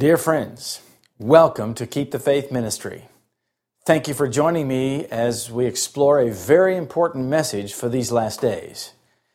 [0.00, 0.80] Dear friends,
[1.18, 3.08] welcome to Keep the Faith Ministry.
[3.84, 8.40] Thank you for joining me as we explore a very important message for these last
[8.40, 8.94] days.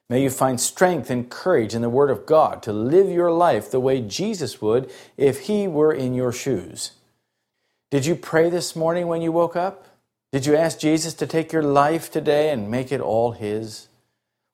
[0.09, 3.69] May you find strength and courage in the Word of God to live your life
[3.69, 6.93] the way Jesus would if He were in your shoes.
[7.91, 9.85] Did you pray this morning when you woke up?
[10.31, 13.88] Did you ask Jesus to take your life today and make it all His?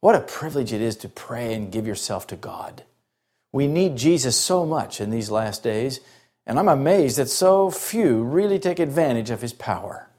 [0.01, 2.83] What a privilege it is to pray and give yourself to God.
[3.51, 5.99] We need Jesus so much in these last days,
[6.45, 10.09] and I'm amazed that so few really take advantage of his power.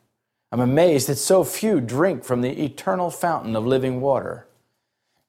[0.50, 4.46] I'm amazed that so few drink from the eternal fountain of living water.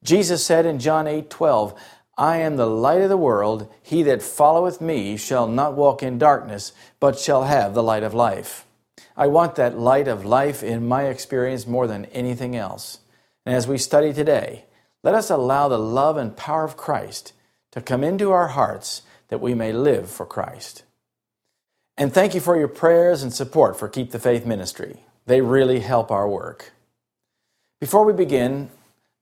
[0.04, 1.74] Jesus said in John 8 12,
[2.18, 3.74] I am the light of the world.
[3.82, 8.14] He that followeth me shall not walk in darkness, but shall have the light of
[8.14, 8.66] life.
[9.16, 13.00] I want that light of life in my experience more than anything else.
[13.46, 14.66] And as we study today,
[15.04, 17.34] let us allow the love and power of Christ
[17.74, 20.84] to come into our hearts that we may live for Christ.
[21.98, 25.04] And thank you for your prayers and support for Keep the Faith Ministry.
[25.26, 26.72] They really help our work.
[27.82, 28.70] Before we begin,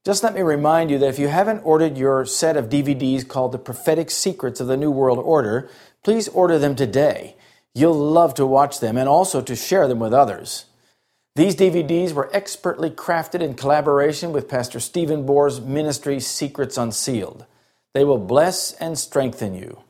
[0.04, 3.54] just let me remind you that if you haven't ordered your set of DVDs called
[3.54, 5.70] The Prophetic Secrets of the New World Order,
[6.04, 7.38] please order them today.
[7.74, 10.66] You'll love to watch them and also to share them with others.
[11.38, 17.46] These DVDs were expertly crafted in collaboration with Pastor Stephen Bohr's ministry Secrets Unsealed.
[17.94, 19.84] They will bless and strengthen you.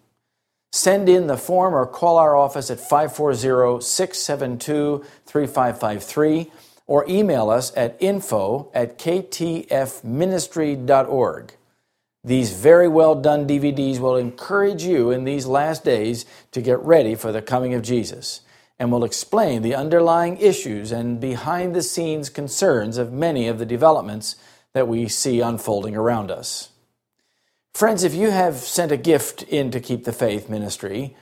[0.73, 6.51] Send in the form or call our office at 540 672 3553
[6.87, 11.53] or email us at info at ktfministry.org.
[12.23, 17.15] These very well done DVDs will encourage you in these last days to get ready
[17.15, 18.41] for the coming of Jesus
[18.77, 23.65] and will explain the underlying issues and behind the scenes concerns of many of the
[23.65, 24.35] developments
[24.73, 26.69] that we see unfolding around us.
[27.73, 31.15] Friends, if you have sent a gift in to Keep the Faith ministry,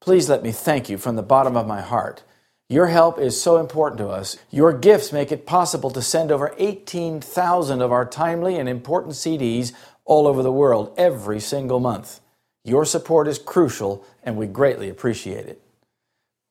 [0.00, 2.22] please let me thank you from the bottom of my heart.
[2.68, 4.36] Your help is so important to us.
[4.50, 9.72] Your gifts make it possible to send over 18,000 of our timely and important CDs
[10.04, 12.20] all over the world every single month.
[12.64, 15.60] Your support is crucial, and we greatly appreciate it.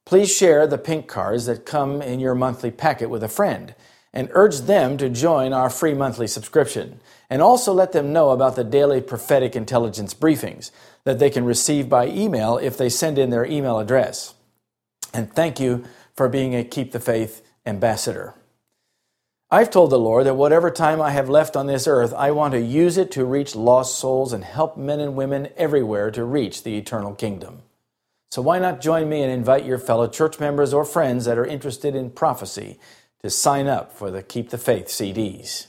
[0.06, 3.76] Please share the pink cards that come in your monthly packet with a friend
[4.14, 7.00] and urge them to join our free monthly subscription.
[7.30, 10.70] And also let them know about the daily prophetic intelligence briefings
[11.04, 14.36] that they can receive by email if they send in their email address.
[15.14, 15.84] And thank you
[16.16, 18.36] for being a Keep the Faith ambassador.
[19.50, 22.54] I've told the Lord that whatever time I have left on this earth, I want
[22.54, 26.64] to use it to reach lost souls and help men and women everywhere to reach
[26.64, 27.62] the eternal kingdom.
[28.32, 31.46] So why not join me and invite your fellow church members or friends that are
[31.46, 32.80] interested in prophecy
[33.24, 35.68] to sign up for the Keep the Faith CDs.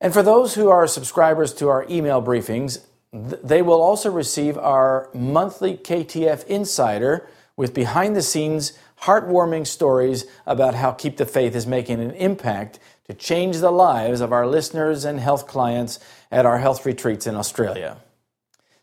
[0.00, 5.08] And for those who are subscribers to our email briefings, they will also receive our
[5.14, 8.72] monthly KTF Insider with behind the scenes,
[9.02, 14.20] heartwarming stories about how Keep the Faith is making an impact to change the lives
[14.20, 15.98] of our listeners and health clients
[16.30, 17.98] at our health retreats in Australia.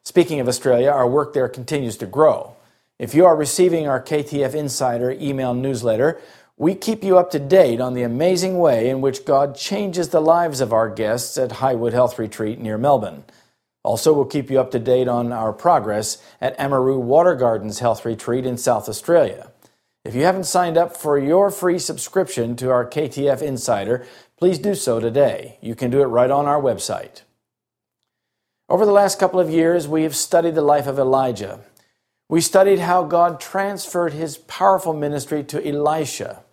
[0.03, 2.55] Speaking of Australia, our work there continues to grow.
[2.99, 6.19] If you are receiving our KTF Insider email newsletter,
[6.57, 10.19] we keep you up to date on the amazing way in which God changes the
[10.19, 13.25] lives of our guests at Highwood Health Retreat near Melbourne.
[13.84, 18.03] Also, we'll keep you up to date on our progress at Amaroo Water Gardens Health
[18.06, 19.51] Retreat in South Australia.
[20.03, 24.07] If you haven't signed up for your free subscription to our KTF Insider,
[24.38, 25.59] please do so today.
[25.62, 27.22] You can do it right on our website.
[28.68, 31.59] Over the last couple of years, we have studied the life of Elijah.
[32.30, 36.44] We studied how God transferred his powerful ministry to Elisha.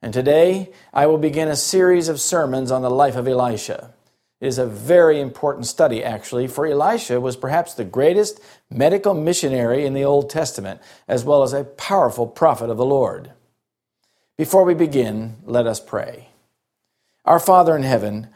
[0.00, 3.92] And today I will begin a series of sermons on the life of Elisha.
[4.40, 8.40] It is a very important study, actually, for Elisha was perhaps the greatest
[8.70, 13.32] medical missionary in the Old Testament, as well as a powerful prophet of the Lord.
[14.36, 16.28] Before we begin, let us pray.
[17.24, 18.28] Our Father in heaven,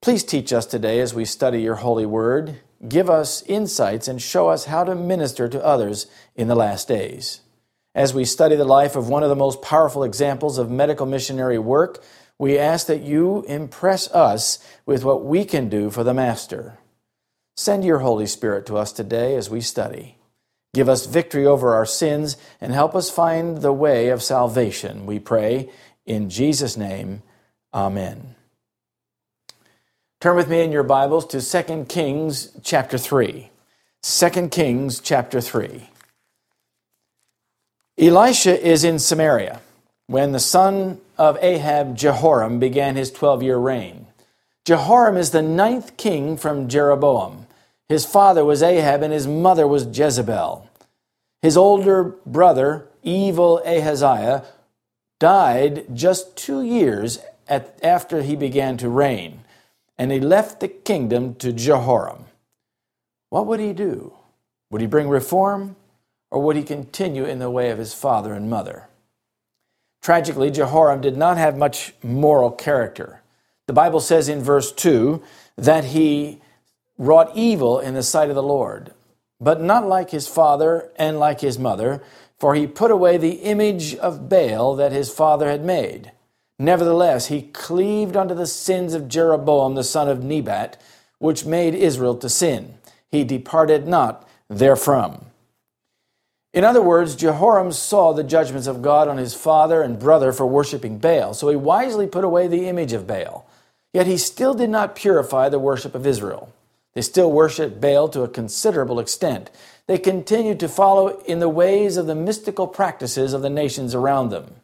[0.00, 2.60] please teach us today as we study your holy word.
[2.88, 6.06] Give us insights and show us how to minister to others
[6.36, 7.40] in the last days.
[7.94, 11.58] As we study the life of one of the most powerful examples of medical missionary
[11.58, 12.02] work,
[12.38, 16.78] we ask that you impress us with what we can do for the Master.
[17.56, 20.18] Send your Holy Spirit to us today as we study.
[20.74, 25.18] Give us victory over our sins and help us find the way of salvation, we
[25.18, 25.70] pray.
[26.06, 27.22] In Jesus' name,
[27.74, 28.36] amen.
[30.20, 33.50] Turn with me in your Bibles to 2 Kings chapter 3.
[34.02, 35.88] 2 Kings chapter 3.
[38.00, 39.60] Elisha is in Samaria
[40.06, 44.06] when the son of Ahab, Jehoram, began his 12 year reign.
[44.64, 47.48] Jehoram is the ninth king from Jeroboam.
[47.88, 50.68] His father was Ahab and his mother was Jezebel.
[51.42, 54.44] His older brother, evil Ahaziah,
[55.18, 57.18] died just two years
[57.48, 59.40] at, after he began to reign,
[59.96, 62.26] and he left the kingdom to Jehoram.
[63.30, 64.12] What would he do?
[64.70, 65.76] Would he bring reform,
[66.30, 68.88] or would he continue in the way of his father and mother?
[70.02, 73.22] Tragically, Jehoram did not have much moral character.
[73.66, 75.22] The Bible says in verse 2
[75.56, 76.40] that he
[76.96, 78.92] wrought evil in the sight of the Lord,
[79.40, 82.02] but not like his father and like his mother,
[82.38, 86.12] for he put away the image of Baal that his father had made.
[86.58, 90.80] Nevertheless, he cleaved unto the sins of Jeroboam the son of Nebat,
[91.18, 92.74] which made Israel to sin.
[93.10, 95.26] He departed not therefrom.
[96.54, 100.46] In other words, Jehoram saw the judgments of God on his father and brother for
[100.46, 103.46] worshiping Baal, so he wisely put away the image of Baal.
[103.92, 106.52] Yet he still did not purify the worship of Israel.
[106.94, 109.50] They still worshiped Baal to a considerable extent.
[109.86, 114.30] They continued to follow in the ways of the mystical practices of the nations around
[114.30, 114.56] them.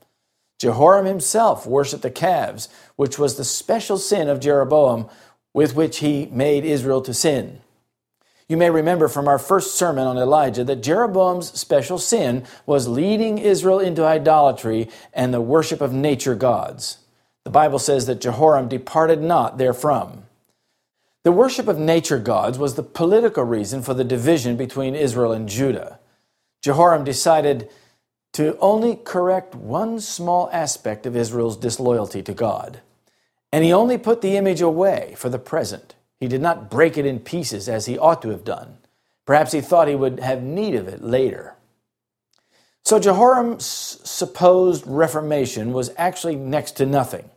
[0.59, 5.09] Jehoram himself worshiped the calves, which was the special sin of Jeroboam
[5.53, 7.61] with which he made Israel to sin.
[8.49, 13.39] You may remember from our first sermon on Elijah that Jeroboam's special sin was leading
[13.39, 16.99] Israel into idolatry and the worship of nature gods.
[17.45, 20.25] The Bible says that Jehoram departed not therefrom.
[21.23, 25.49] The worship of nature gods was the political reason for the division between Israel and
[25.49, 25.99] Judah.
[26.61, 27.71] Jehoram decided
[28.35, 32.81] to only correct one small aspect of Israel's disloyalty to God.
[33.53, 35.95] And he only put the image away for the present.
[36.25, 38.79] He did not break it in pieces as he ought to have done.
[39.27, 41.53] Perhaps he thought he would have need of it later.
[42.83, 47.29] So Jehoram's supposed reformation was actually next to nothing.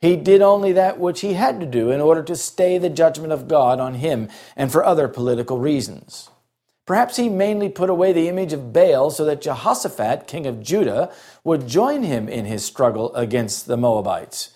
[0.00, 3.34] He did only that which he had to do in order to stay the judgment
[3.34, 6.30] of God on him and for other political reasons.
[6.86, 11.12] Perhaps he mainly put away the image of Baal so that Jehoshaphat, king of Judah,
[11.44, 14.54] would join him in his struggle against the Moabites.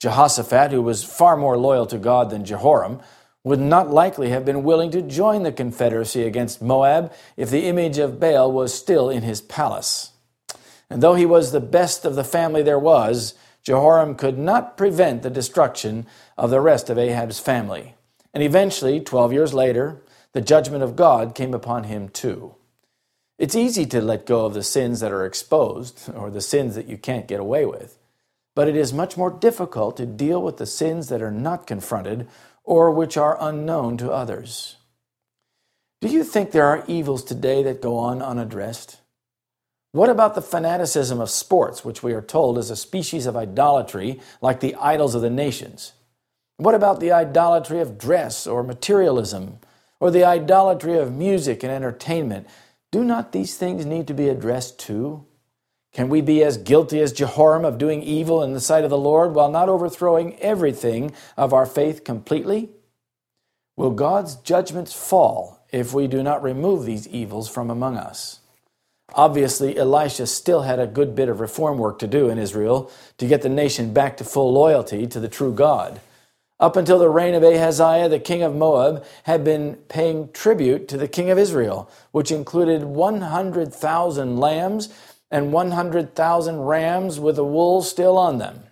[0.00, 3.00] Jehoshaphat, who was far more loyal to God than Jehoram,
[3.48, 7.98] would not likely have been willing to join the confederacy against Moab if the image
[7.98, 10.12] of Baal was still in his palace.
[10.90, 15.22] And though he was the best of the family there was, Jehoram could not prevent
[15.22, 16.06] the destruction
[16.36, 17.94] of the rest of Ahab's family.
[18.32, 20.02] And eventually, 12 years later,
[20.32, 22.54] the judgment of God came upon him too.
[23.38, 26.88] It's easy to let go of the sins that are exposed or the sins that
[26.88, 27.98] you can't get away with.
[28.54, 32.26] But it is much more difficult to deal with the sins that are not confronted
[32.68, 34.76] or which are unknown to others.
[36.02, 39.00] Do you think there are evils today that go on unaddressed?
[39.92, 44.20] What about the fanaticism of sports, which we are told is a species of idolatry
[44.42, 45.94] like the idols of the nations?
[46.58, 49.60] What about the idolatry of dress or materialism,
[49.98, 52.46] or the idolatry of music and entertainment?
[52.92, 55.24] Do not these things need to be addressed too?
[55.92, 58.98] Can we be as guilty as Jehoram of doing evil in the sight of the
[58.98, 62.70] Lord while not overthrowing everything of our faith completely?
[63.76, 68.40] Will God's judgments fall if we do not remove these evils from among us?
[69.14, 73.26] Obviously, Elisha still had a good bit of reform work to do in Israel to
[73.26, 76.00] get the nation back to full loyalty to the true God.
[76.60, 80.96] Up until the reign of Ahaziah, the king of Moab had been paying tribute to
[80.96, 84.88] the king of Israel, which included 100,000 lambs
[85.30, 88.64] and 100,000 rams with the wool still on them.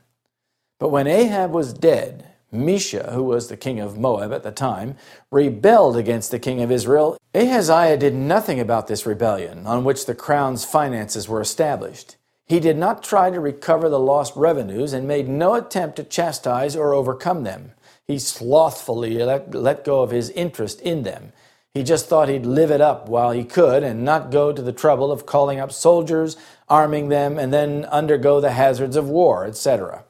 [0.79, 4.97] But when Ahab was dead, Mesha, who was the king of Moab at the time,
[5.31, 7.19] rebelled against the king of Israel.
[7.35, 12.17] Ahaziah did nothing about this rebellion, on which the crown's finances were established.
[12.47, 16.77] He did not try to recover the lost revenues and made no attempt to chastise
[16.77, 17.73] or overcome them.
[18.07, 21.33] He slothfully let, let go of his interest in them
[21.77, 24.73] he just thought he'd live it up while he could and not go to the
[24.73, 26.39] trouble of calling up soldiers,
[26.71, 30.03] arming them, and then undergo the hazards of war, etc.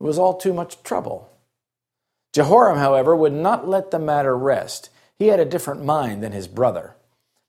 [0.00, 1.28] It was all too much trouble.
[2.32, 4.90] Jehoram, however, would not let the matter rest.
[5.18, 6.94] He had a different mind than his brother.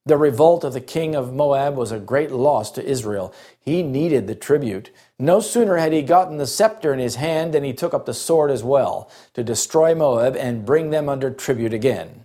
[0.07, 3.35] The revolt of the king of Moab was a great loss to Israel.
[3.59, 4.89] He needed the tribute.
[5.19, 8.15] No sooner had he gotten the scepter in his hand than he took up the
[8.15, 12.22] sword as well to destroy Moab and bring them under tribute again.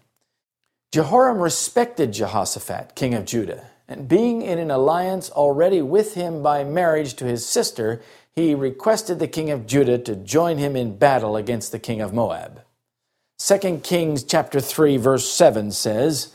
[0.90, 6.64] Jehoram respected Jehoshaphat, king of Judah, and being in an alliance already with him by
[6.64, 8.00] marriage to his sister,
[8.34, 12.14] he requested the king of Judah to join him in battle against the king of
[12.14, 12.62] Moab.
[13.38, 16.34] 2 Kings chapter 3 verse 7 says,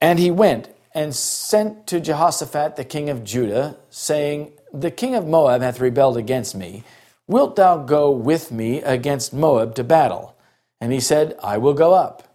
[0.00, 5.26] And he went and sent to Jehoshaphat the king of Judah, saying, The king of
[5.28, 6.82] Moab hath rebelled against me.
[7.28, 10.34] Wilt thou go with me against Moab to battle?
[10.80, 12.27] And he said, I will go up.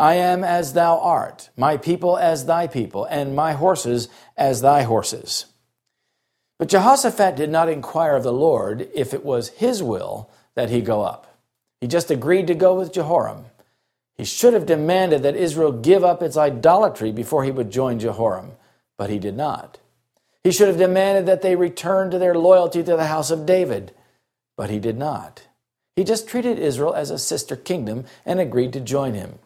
[0.00, 4.80] I am as thou art, my people as thy people, and my horses as thy
[4.84, 5.44] horses.
[6.58, 10.80] But Jehoshaphat did not inquire of the Lord if it was his will that he
[10.80, 11.38] go up.
[11.82, 13.44] He just agreed to go with Jehoram.
[14.16, 18.52] He should have demanded that Israel give up its idolatry before he would join Jehoram,
[18.96, 19.80] but he did not.
[20.42, 23.92] He should have demanded that they return to their loyalty to the house of David,
[24.56, 25.46] but he did not.
[25.94, 29.38] He just treated Israel as a sister kingdom and agreed to join him.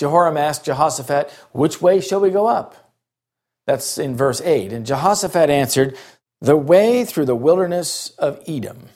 [0.00, 2.94] Jehoram asked Jehoshaphat, Which way shall we go up?
[3.66, 4.72] That's in verse 8.
[4.72, 5.96] And Jehoshaphat answered,
[6.40, 8.88] The way through the wilderness of Edom.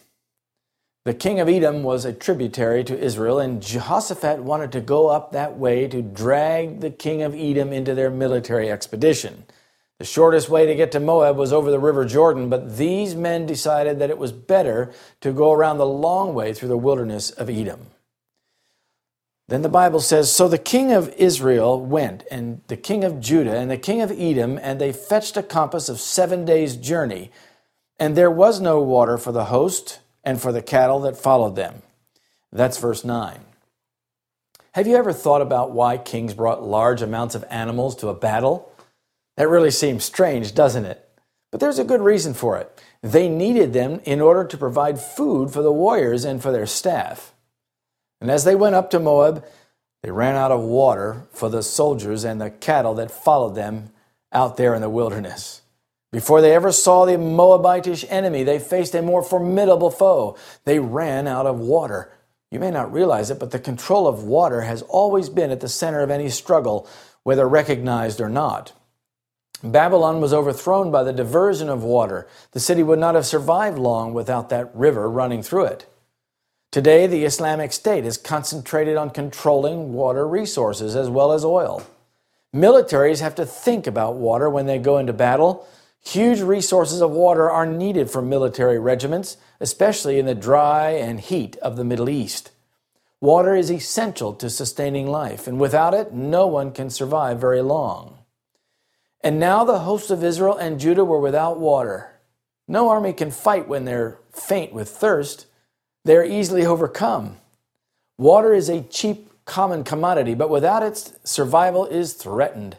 [1.04, 5.32] The king of Edom was a tributary to Israel, and Jehoshaphat wanted to go up
[5.32, 9.44] that way to drag the king of Edom into their military expedition.
[9.98, 13.44] The shortest way to get to Moab was over the river Jordan, but these men
[13.44, 17.50] decided that it was better to go around the long way through the wilderness of
[17.50, 17.88] Edom.
[19.48, 23.56] Then the Bible says So the king of Israel went, and the king of Judah,
[23.56, 27.30] and the king of Edom, and they fetched a compass of seven days' journey.
[27.98, 31.82] And there was no water for the host and for the cattle that followed them.
[32.50, 33.40] That's verse 9.
[34.72, 38.72] Have you ever thought about why kings brought large amounts of animals to a battle?
[39.36, 41.08] That really seems strange, doesn't it?
[41.52, 42.82] But there's a good reason for it.
[43.02, 47.33] They needed them in order to provide food for the warriors and for their staff.
[48.20, 49.44] And as they went up to Moab,
[50.02, 53.90] they ran out of water for the soldiers and the cattle that followed them
[54.32, 55.62] out there in the wilderness.
[56.12, 60.36] Before they ever saw the Moabitish enemy, they faced a more formidable foe.
[60.64, 62.12] They ran out of water.
[62.50, 65.68] You may not realize it, but the control of water has always been at the
[65.68, 66.88] center of any struggle,
[67.24, 68.72] whether recognized or not.
[69.62, 72.28] Babylon was overthrown by the diversion of water.
[72.52, 75.86] The city would not have survived long without that river running through it.
[76.74, 81.86] Today, the Islamic State is concentrated on controlling water resources as well as oil.
[82.52, 85.68] Militaries have to think about water when they go into battle.
[86.04, 91.56] Huge resources of water are needed for military regiments, especially in the dry and heat
[91.58, 92.50] of the Middle East.
[93.20, 98.18] Water is essential to sustaining life, and without it, no one can survive very long.
[99.20, 102.18] And now the hosts of Israel and Judah were without water.
[102.66, 105.46] No army can fight when they're faint with thirst
[106.04, 107.36] they are easily overcome.
[108.18, 112.76] Water is a cheap, common commodity, but without it, survival is threatened.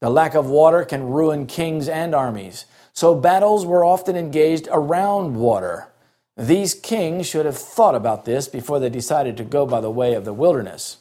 [0.00, 2.64] The lack of water can ruin kings and armies.
[2.92, 5.88] So battles were often engaged around water.
[6.36, 10.14] These kings should have thought about this before they decided to go by the way
[10.14, 10.98] of the wilderness.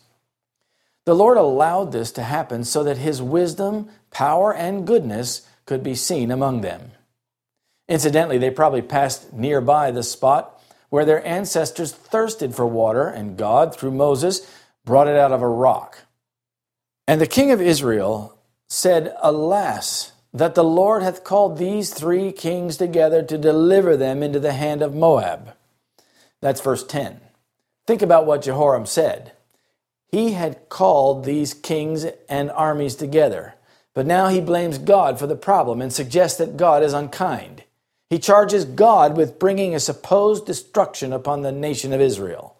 [1.06, 5.96] The Lord allowed this to happen so that his wisdom, power, and goodness could be
[5.96, 6.91] seen among them.
[7.88, 10.59] Incidentally, they probably passed nearby the spot
[10.89, 14.51] where their ancestors thirsted for water, and God, through Moses,
[14.86, 16.00] brought it out of a rock.
[17.08, 22.77] And the king of Israel said, Alas, that the Lord hath called these three kings
[22.77, 25.55] together to deliver them into the hand of Moab.
[26.41, 27.19] That's verse 10.
[27.88, 29.34] Think about what Jehoram said.
[30.12, 33.55] He had called these kings and armies together,
[33.93, 37.63] but now he blames God for the problem and suggests that God is unkind.
[38.10, 42.56] He charges God with bringing a supposed destruction upon the nation of Israel.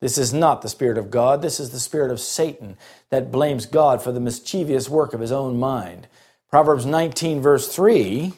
[0.00, 1.40] This is not the Spirit of God.
[1.40, 2.76] This is the Spirit of Satan
[3.10, 6.08] that blames God for the mischievous work of his own mind.
[6.50, 8.34] Proverbs 19, verse 3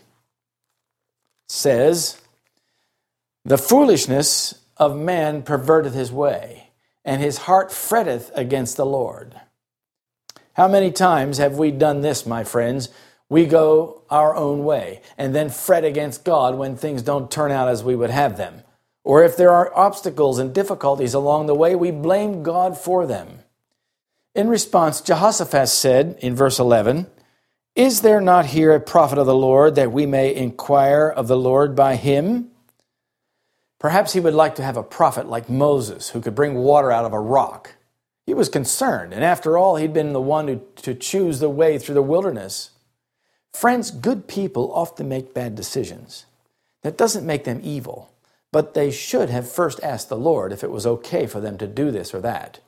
[1.48, 2.20] says,
[3.44, 6.68] The foolishness of man perverteth his way,
[7.04, 9.40] and his heart fretteth against the Lord.
[10.52, 12.88] How many times have we done this, my friends?
[13.28, 17.68] We go our own way and then fret against God when things don't turn out
[17.68, 18.62] as we would have them.
[19.02, 23.40] Or if there are obstacles and difficulties along the way, we blame God for them.
[24.34, 27.06] In response, Jehoshaphat said in verse 11,
[27.76, 31.36] Is there not here a prophet of the Lord that we may inquire of the
[31.36, 32.50] Lord by him?
[33.78, 37.04] Perhaps he would like to have a prophet like Moses who could bring water out
[37.04, 37.74] of a rock.
[38.26, 41.78] He was concerned, and after all, he'd been the one to, to choose the way
[41.78, 42.70] through the wilderness.
[43.54, 46.26] Friends, good people often make bad decisions.
[46.82, 48.10] That doesn't make them evil,
[48.52, 51.68] but they should have first asked the Lord if it was okay for them to
[51.68, 52.58] do this or that.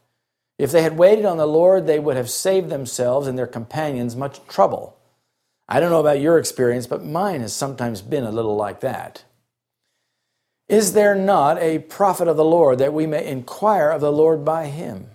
[0.58, 4.14] If they had waited on the Lord, they would have saved themselves and their companions
[4.14, 4.96] much trouble.
[5.68, 9.24] I don't know about your experience, but mine has sometimes been a little like that.
[10.68, 14.44] Is there not a prophet of the Lord that we may inquire of the Lord
[14.44, 15.08] by him?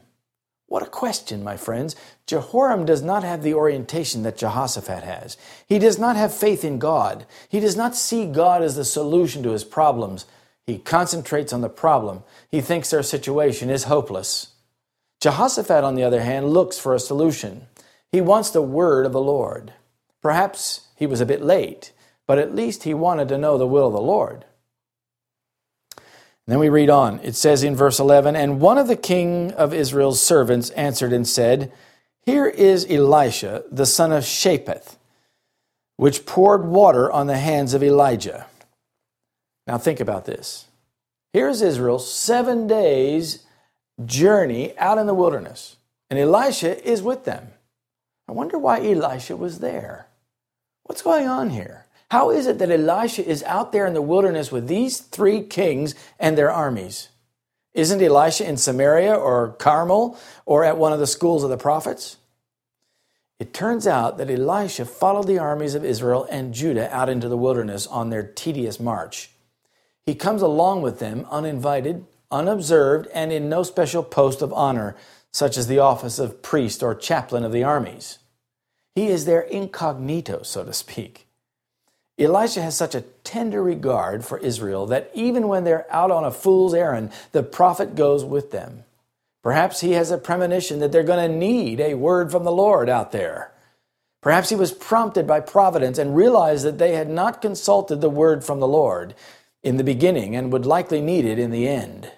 [0.72, 1.98] What a question, my friends.
[2.26, 5.36] Jehoram does not have the orientation that Jehoshaphat has.
[5.68, 7.26] He does not have faith in God.
[7.50, 10.26] He does not see God as the solution to his problems.
[10.66, 12.24] He concentrates on the problem.
[12.50, 14.54] He thinks their situation is hopeless.
[15.20, 17.68] Jehoshaphat, on the other hand, looks for a solution.
[18.10, 19.74] He wants the word of the Lord.
[20.22, 21.92] Perhaps he was a bit late,
[22.26, 24.46] but at least he wanted to know the will of the Lord.
[26.52, 27.22] Then we read on.
[27.24, 31.26] It says in verse 11 And one of the king of Israel's servants answered and
[31.26, 31.72] said,
[32.26, 34.98] Here is Elisha, the son of Shaphat,
[35.96, 38.48] which poured water on the hands of Elijah.
[39.66, 40.66] Now think about this.
[41.32, 43.46] Here's Israel, seven days
[44.04, 45.78] journey out in the wilderness,
[46.10, 47.48] and Elisha is with them.
[48.28, 50.08] I wonder why Elisha was there.
[50.84, 51.86] What's going on here?
[52.12, 55.96] How is it that Elisha is out there in the wilderness with these three kings
[56.20, 57.08] and their armies?
[57.74, 62.18] Isn't Elisha in Samaria or Carmel or at one of the schools of the prophets?
[63.40, 67.38] It turns out that Elisha followed the armies of Israel and Judah out into the
[67.38, 69.30] wilderness on their tedious march.
[70.06, 74.98] He comes along with them uninvited, unobserved, and in no special post of honor,
[75.32, 78.20] such as the office of priest or chaplain of the armies.
[78.96, 81.30] He is their incognito, so to speak.
[82.22, 86.32] Elisha has such a tender regard for Israel that even when they're out on a
[86.32, 88.84] fool's errand, the prophet goes with them.
[89.44, 92.90] Perhaps he has a premonition that they're going to need a word from the Lord
[92.90, 93.52] out there.
[94.22, 98.44] Perhaps he was prompted by providence and realized that they had not consulted the word
[98.44, 99.16] from the Lord
[99.64, 102.12] in the beginning and would likely need it in the end.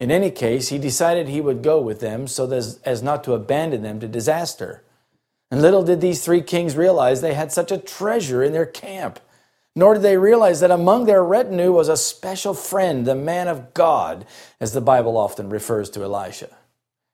[0.00, 3.82] In any case, he decided he would go with them so as not to abandon
[3.82, 4.82] them to disaster.
[5.50, 9.18] And little did these three kings realize they had such a treasure in their camp.
[9.74, 13.74] Nor did they realize that among their retinue was a special friend, the man of
[13.74, 14.26] God,
[14.60, 16.48] as the Bible often refers to Elisha.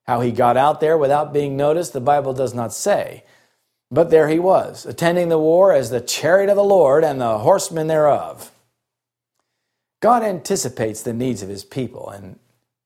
[0.07, 3.25] How he got out there without being noticed, the Bible does not say.
[3.91, 7.39] But there he was, attending the war as the chariot of the Lord and the
[7.39, 8.51] horsemen thereof.
[10.01, 12.39] God anticipates the needs of his people and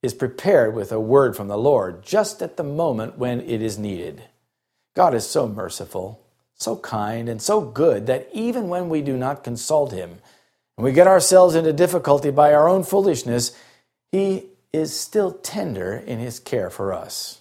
[0.03, 3.79] is prepared with a word from the Lord just at the moment when it is
[3.79, 4.23] needed.
[4.95, 6.25] God is so merciful,
[6.55, 10.19] so kind, and so good that even when we do not consult Him
[10.77, 13.57] and we get ourselves into difficulty by our own foolishness,
[14.11, 17.41] He is still tender in His care for us.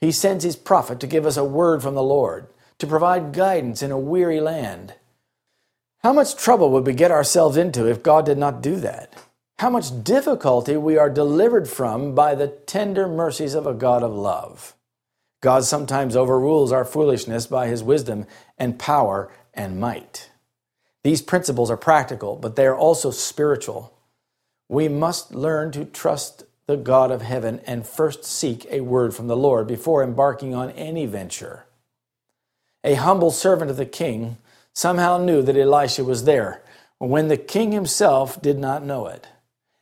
[0.00, 2.46] He sends His prophet to give us a word from the Lord,
[2.78, 4.94] to provide guidance in a weary land.
[6.02, 9.14] How much trouble would we get ourselves into if God did not do that?
[9.58, 14.10] How much difficulty we are delivered from by the tender mercies of a God of
[14.10, 14.74] love.
[15.40, 18.26] God sometimes overrules our foolishness by his wisdom
[18.58, 20.30] and power and might.
[21.02, 23.96] These principles are practical, but they are also spiritual.
[24.68, 29.26] We must learn to trust the God of heaven and first seek a word from
[29.26, 31.64] the Lord before embarking on any venture.
[32.84, 34.36] A humble servant of the king
[34.74, 36.62] somehow knew that Elisha was there
[36.98, 39.26] when the king himself did not know it.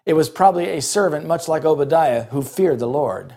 [0.07, 3.35] It was probably a servant much like Obadiah who feared the Lord.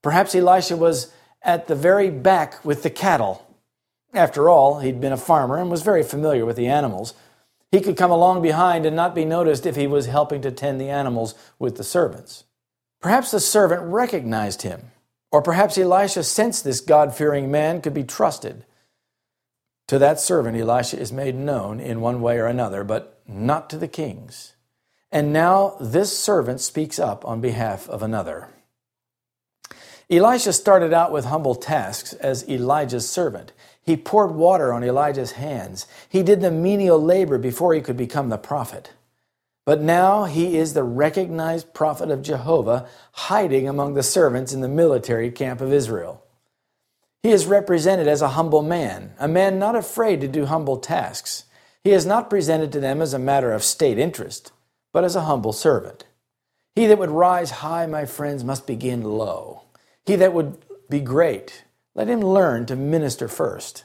[0.00, 1.12] Perhaps Elisha was
[1.44, 3.46] at the very back with the cattle.
[4.12, 7.14] After all, he'd been a farmer and was very familiar with the animals.
[7.70, 10.80] He could come along behind and not be noticed if he was helping to tend
[10.80, 12.44] the animals with the servants.
[13.00, 14.92] Perhaps the servant recognized him,
[15.30, 18.64] or perhaps Elisha sensed this God fearing man could be trusted.
[19.88, 23.76] To that servant, Elisha is made known in one way or another, but not to
[23.76, 24.54] the kings.
[25.12, 28.53] And now this servant speaks up on behalf of another.
[30.10, 33.52] Elisha started out with humble tasks as Elijah's servant.
[33.82, 35.86] He poured water on Elijah's hands.
[36.08, 38.92] He did the menial labor before he could become the prophet.
[39.64, 44.68] But now he is the recognized prophet of Jehovah, hiding among the servants in the
[44.68, 46.22] military camp of Israel.
[47.22, 51.44] He is represented as a humble man, a man not afraid to do humble tasks.
[51.82, 54.52] He is not presented to them as a matter of state interest,
[54.92, 56.04] but as a humble servant.
[56.74, 59.62] He that would rise high, my friends, must begin low.
[60.06, 60.58] He that would
[60.90, 61.64] be great,
[61.94, 63.84] let him learn to minister first.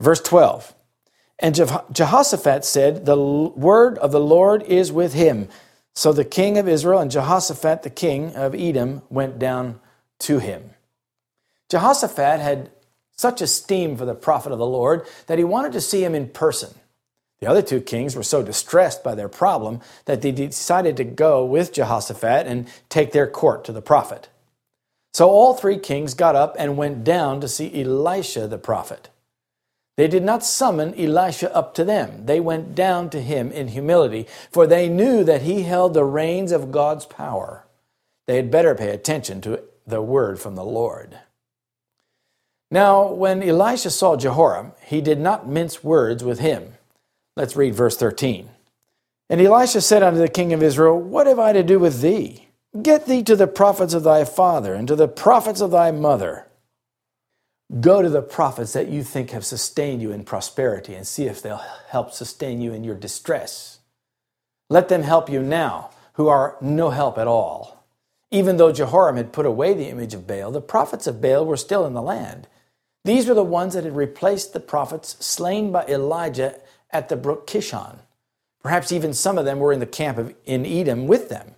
[0.00, 0.74] Verse 12
[1.38, 1.54] And
[1.92, 5.48] Jehoshaphat said, The word of the Lord is with him.
[5.94, 9.80] So the king of Israel and Jehoshaphat, the king of Edom, went down
[10.20, 10.70] to him.
[11.68, 12.70] Jehoshaphat had
[13.16, 16.28] such esteem for the prophet of the Lord that he wanted to see him in
[16.28, 16.74] person.
[17.40, 21.44] The other two kings were so distressed by their problem that they decided to go
[21.44, 24.28] with Jehoshaphat and take their court to the prophet.
[25.12, 29.10] So all three kings got up and went down to see Elisha the prophet.
[29.96, 32.24] They did not summon Elisha up to them.
[32.24, 36.52] They went down to him in humility, for they knew that he held the reins
[36.52, 37.66] of God's power.
[38.26, 41.18] They had better pay attention to the word from the Lord.
[42.70, 46.74] Now, when Elisha saw Jehoram, he did not mince words with him.
[47.36, 48.48] Let's read verse 13.
[49.28, 52.49] And Elisha said unto the king of Israel, What have I to do with thee?
[52.82, 56.46] Get thee to the prophets of thy father and to the prophets of thy mother.
[57.80, 61.42] Go to the prophets that you think have sustained you in prosperity and see if
[61.42, 63.80] they'll help sustain you in your distress.
[64.68, 67.84] Let them help you now, who are no help at all.
[68.30, 71.56] Even though Jehoram had put away the image of Baal, the prophets of Baal were
[71.56, 72.46] still in the land.
[73.04, 77.48] These were the ones that had replaced the prophets slain by Elijah at the brook
[77.48, 77.98] Kishon.
[78.62, 81.56] Perhaps even some of them were in the camp of, in Edom with them.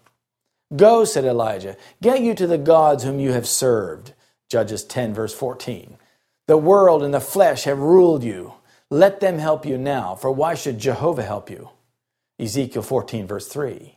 [0.75, 4.15] Go, said Elijah, get you to the gods whom you have served.
[4.49, 5.99] Judges 10, verse 14.
[6.47, 8.55] The world and the flesh have ruled you.
[8.91, 11.71] Let them help you now, for why should Jehovah help you?
[12.39, 13.97] Ezekiel 14, verse 3.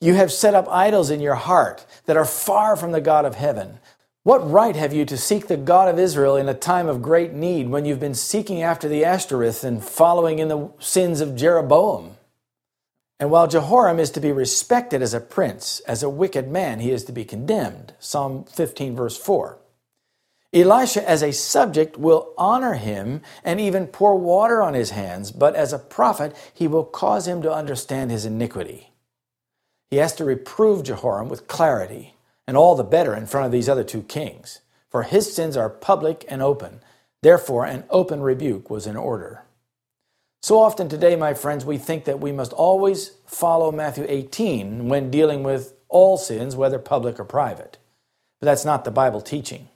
[0.00, 3.34] You have set up idols in your heart that are far from the God of
[3.34, 3.78] heaven.
[4.24, 7.32] What right have you to seek the God of Israel in a time of great
[7.32, 12.16] need when you've been seeking after the Ashtoreth and following in the sins of Jeroboam?
[13.22, 16.90] And while Jehoram is to be respected as a prince, as a wicked man, he
[16.90, 17.94] is to be condemned.
[18.00, 19.60] Psalm 15, verse 4.
[20.52, 25.54] Elisha, as a subject, will honor him and even pour water on his hands, but
[25.54, 28.90] as a prophet, he will cause him to understand his iniquity.
[29.88, 32.16] He has to reprove Jehoram with clarity,
[32.48, 35.70] and all the better in front of these other two kings, for his sins are
[35.70, 36.80] public and open.
[37.22, 39.44] Therefore, an open rebuke was in order.
[40.44, 45.08] So often today, my friends, we think that we must always follow Matthew 18 when
[45.08, 47.78] dealing with all sins, whether public or private.
[48.40, 49.68] But that's not the Bible teaching.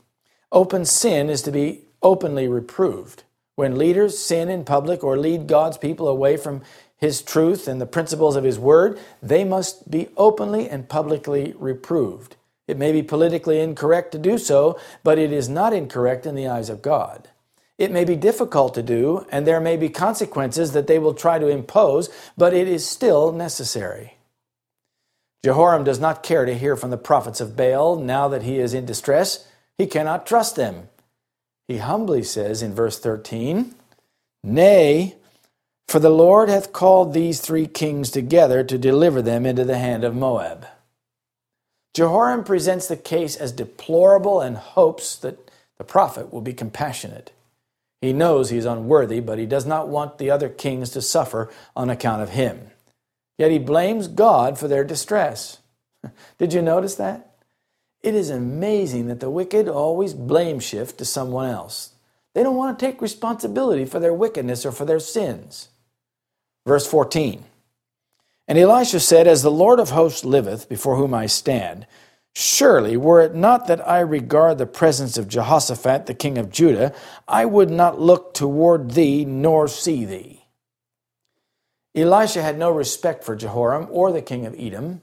[0.50, 3.22] Open sin is to be openly reproved.
[3.54, 6.62] When leaders sin in public or lead God's people away from
[6.96, 12.34] His truth and the principles of His Word, they must be openly and publicly reproved.
[12.66, 16.48] It may be politically incorrect to do so, but it is not incorrect in the
[16.48, 17.28] eyes of God.
[17.78, 21.38] It may be difficult to do, and there may be consequences that they will try
[21.38, 24.16] to impose, but it is still necessary.
[25.44, 28.74] Jehoram does not care to hear from the prophets of Baal now that he is
[28.74, 29.46] in distress.
[29.78, 30.88] He cannot trust them.
[31.68, 33.74] He humbly says in verse 13,
[34.42, 35.16] Nay,
[35.86, 40.02] for the Lord hath called these three kings together to deliver them into the hand
[40.02, 40.66] of Moab.
[41.94, 47.32] Jehoram presents the case as deplorable and hopes that the prophet will be compassionate.
[48.00, 51.90] He knows he's unworthy, but he does not want the other kings to suffer on
[51.90, 52.70] account of him.
[53.38, 55.58] Yet he blames God for their distress.
[56.38, 57.36] Did you notice that?
[58.02, 61.92] It is amazing that the wicked always blame shift to someone else.
[62.34, 65.68] They don't want to take responsibility for their wickedness or for their sins.
[66.66, 67.44] Verse 14
[68.46, 71.86] And Elisha said, As the Lord of hosts liveth, before whom I stand,
[72.38, 76.92] Surely, were it not that I regard the presence of Jehoshaphat, the king of Judah,
[77.26, 80.44] I would not look toward thee nor see thee.
[81.94, 85.00] Elisha had no respect for Jehoram or the king of Edom.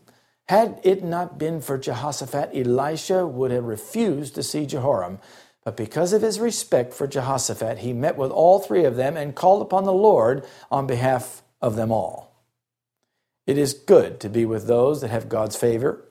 [0.47, 5.17] Had it not been for Jehoshaphat, Elisha would have refused to see Jehoram.
[5.65, 9.33] But because of his respect for Jehoshaphat, he met with all three of them and
[9.33, 12.45] called upon the Lord on behalf of them all.
[13.47, 16.05] It is good to be with those that have God's favor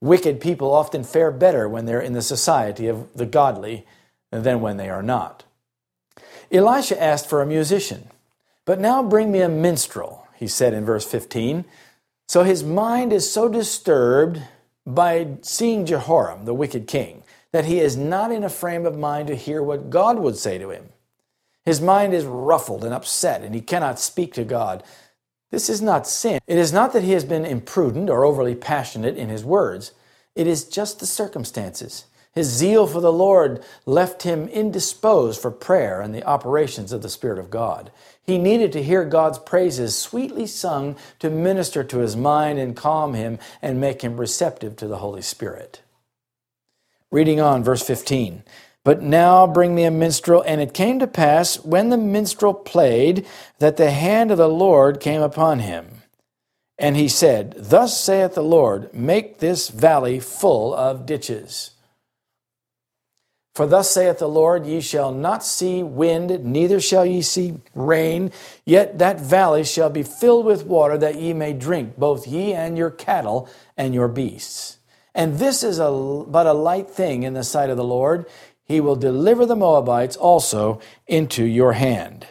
[0.00, 3.86] Wicked people often fare better when they're in the society of the godly
[4.30, 5.44] than when they are not.
[6.50, 8.08] Elisha asked for a musician,
[8.64, 11.64] but now bring me a minstrel, he said in verse 15.
[12.28, 14.40] So his mind is so disturbed
[14.86, 19.28] by seeing Jehoram, the wicked king, that he is not in a frame of mind
[19.28, 20.90] to hear what God would say to him.
[21.64, 24.82] His mind is ruffled and upset, and he cannot speak to God.
[25.50, 26.40] This is not sin.
[26.46, 29.92] It is not that he has been imprudent or overly passionate in his words.
[30.34, 32.04] It is just the circumstances.
[32.32, 37.08] His zeal for the Lord left him indisposed for prayer and the operations of the
[37.08, 37.90] Spirit of God.
[38.22, 43.14] He needed to hear God's praises sweetly sung to minister to his mind and calm
[43.14, 45.82] him and make him receptive to the Holy Spirit.
[47.10, 48.44] Reading on, verse 15.
[48.84, 50.42] But now bring me a minstrel.
[50.46, 53.26] And it came to pass, when the minstrel played,
[53.58, 56.02] that the hand of the Lord came upon him.
[56.78, 61.72] And he said, Thus saith the Lord, make this valley full of ditches.
[63.54, 68.32] For thus saith the Lord, Ye shall not see wind, neither shall ye see rain,
[68.64, 72.78] yet that valley shall be filled with water, that ye may drink, both ye and
[72.78, 74.78] your cattle and your beasts.
[75.14, 75.90] And this is a,
[76.26, 78.26] but a light thing in the sight of the Lord.
[78.70, 82.28] He will deliver the Moabites also into your hand.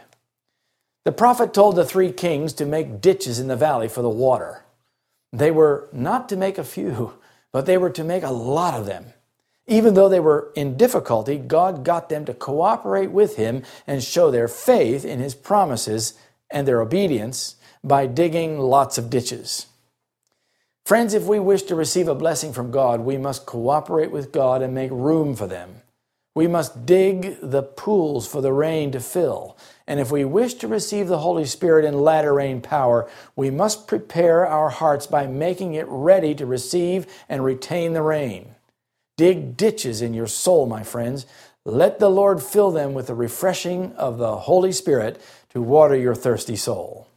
[1.03, 4.63] The prophet told the three kings to make ditches in the valley for the water.
[5.33, 7.15] They were not to make a few,
[7.51, 9.07] but they were to make a lot of them.
[9.67, 14.31] Even though they were in difficulty, God got them to cooperate with Him and show
[14.31, 16.13] their faith in His promises
[16.49, 19.65] and their obedience by digging lots of ditches.
[20.85, 24.61] Friends, if we wish to receive a blessing from God, we must cooperate with God
[24.61, 25.81] and make room for them.
[26.39, 29.57] We must dig the pools for the rain to fill.
[29.85, 33.87] And if we wish to receive the Holy Spirit in latter rain power, we must
[33.87, 38.55] prepare our hearts by making it ready to receive and retain the rain.
[39.17, 41.25] Dig ditches in your soul, my friends.
[41.65, 46.15] Let the Lord fill them with the refreshing of the Holy Spirit to water your
[46.15, 47.09] thirsty soul.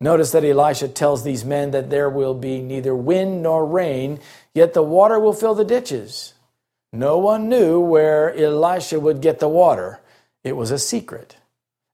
[0.00, 4.18] Notice that Elisha tells these men that there will be neither wind nor rain,
[4.54, 6.34] yet the water will fill the ditches.
[6.92, 10.00] No one knew where Elisha would get the water.
[10.42, 11.36] It was a secret.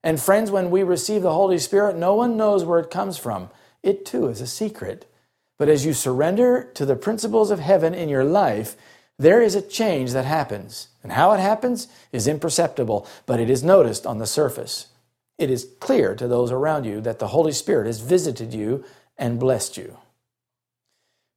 [0.03, 3.49] And friends, when we receive the Holy Spirit, no one knows where it comes from.
[3.83, 5.05] It too is a secret.
[5.57, 8.75] But as you surrender to the principles of heaven in your life,
[9.17, 10.89] there is a change that happens.
[11.01, 14.87] And how it happens is imperceptible, but it is noticed on the surface.
[15.37, 18.83] It is clear to those around you that the Holy Spirit has visited you
[19.17, 19.97] and blessed you.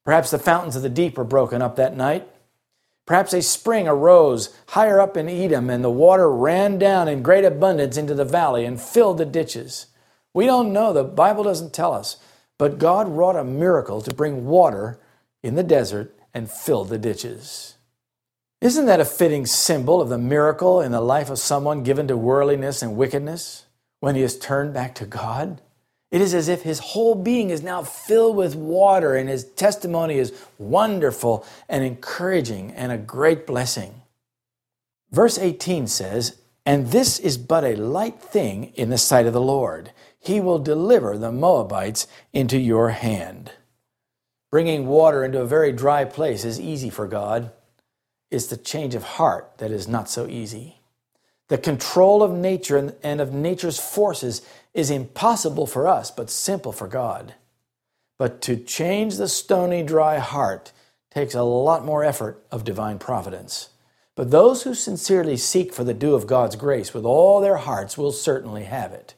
[0.04, 2.28] Perhaps the fountains of the deep were broken up that night.
[3.08, 7.42] Perhaps a spring arose higher up in Edom, and the water ran down in great
[7.42, 9.86] abundance into the valley and filled the ditches.
[10.34, 12.18] We don't know, the Bible doesn't tell us,
[12.58, 15.00] but God wrought a miracle to bring water
[15.42, 17.76] in the desert and fill the ditches.
[18.60, 22.16] Isn't that a fitting symbol of the miracle in the life of someone given to
[22.16, 23.64] worldliness and wickedness
[24.00, 25.62] when he is turned back to God?
[26.10, 30.18] It is as if his whole being is now filled with water, and his testimony
[30.18, 34.02] is wonderful and encouraging and a great blessing.
[35.10, 39.40] Verse 18 says, And this is but a light thing in the sight of the
[39.40, 39.92] Lord.
[40.18, 43.52] He will deliver the Moabites into your hand.
[44.50, 47.52] Bringing water into a very dry place is easy for God.
[48.30, 50.77] It's the change of heart that is not so easy.
[51.48, 54.42] The control of nature and of nature's forces
[54.74, 57.34] is impossible for us, but simple for God.
[58.18, 60.72] But to change the stony, dry heart
[61.10, 63.70] takes a lot more effort of divine providence.
[64.14, 67.96] But those who sincerely seek for the dew of God's grace with all their hearts
[67.96, 69.14] will certainly have it.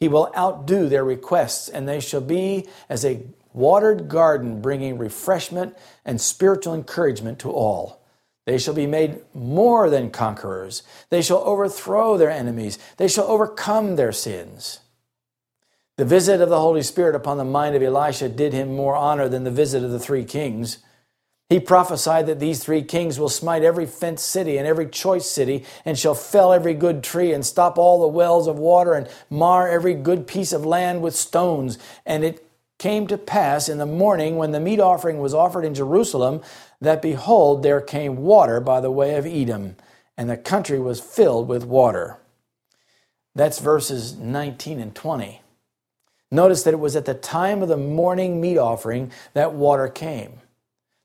[0.00, 5.76] He will outdo their requests, and they shall be as a watered garden bringing refreshment
[6.04, 7.97] and spiritual encouragement to all.
[8.48, 10.82] They shall be made more than conquerors.
[11.10, 12.78] They shall overthrow their enemies.
[12.96, 14.80] They shall overcome their sins.
[15.98, 19.28] The visit of the Holy Spirit upon the mind of Elisha did him more honor
[19.28, 20.78] than the visit of the three kings.
[21.50, 25.66] He prophesied that these three kings will smite every fenced city and every choice city,
[25.84, 29.68] and shall fell every good tree, and stop all the wells of water, and mar
[29.68, 31.76] every good piece of land with stones.
[32.06, 35.74] And it came to pass in the morning when the meat offering was offered in
[35.74, 36.40] Jerusalem
[36.80, 39.76] that behold, there came water by the way of Edom,
[40.16, 42.18] and the country was filled with water.
[43.34, 45.42] That's verses 19 and 20.
[46.30, 50.40] Notice that it was at the time of the morning meat offering that water came.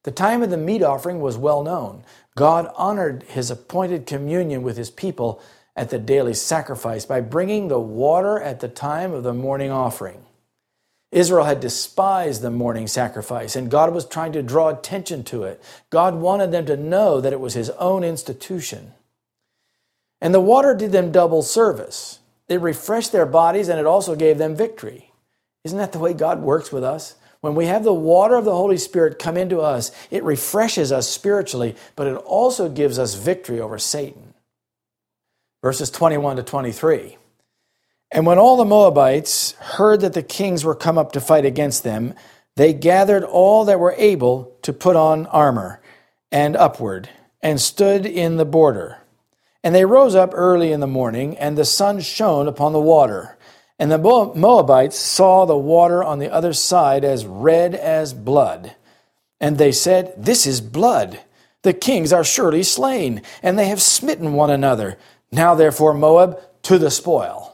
[0.04, 2.04] The time of the meat offering was well known.
[2.36, 5.42] God honored his appointed communion with his people
[5.76, 10.26] at the daily sacrifice by bringing the water at the time of the morning offering.
[11.14, 15.62] Israel had despised the morning sacrifice, and God was trying to draw attention to it.
[15.90, 18.94] God wanted them to know that it was His own institution.
[20.20, 22.20] And the water did them double service.
[22.48, 25.12] It refreshed their bodies and it also gave them victory.
[25.64, 27.16] Isn't that the way God works with us?
[27.42, 31.10] When we have the water of the Holy Spirit come into us, it refreshes us
[31.10, 34.34] spiritually, but it also gives us victory over Satan.
[35.62, 37.18] Verses 21 to 23.
[38.14, 41.84] And when all the Moabites heard that the kings were come up to fight against
[41.84, 42.14] them,
[42.56, 45.82] they gathered all that were able to put on armor
[46.32, 47.10] and upward,
[47.42, 49.00] and stood in the border.
[49.64, 53.36] And they rose up early in the morning, and the sun shone upon the water.
[53.80, 58.76] And the Moabites saw the water on the other side as red as blood.
[59.40, 61.20] And they said, This is blood.
[61.64, 65.00] The kings are surely slain, and they have smitten one another.
[65.32, 67.53] Now therefore, Moab, to the spoil.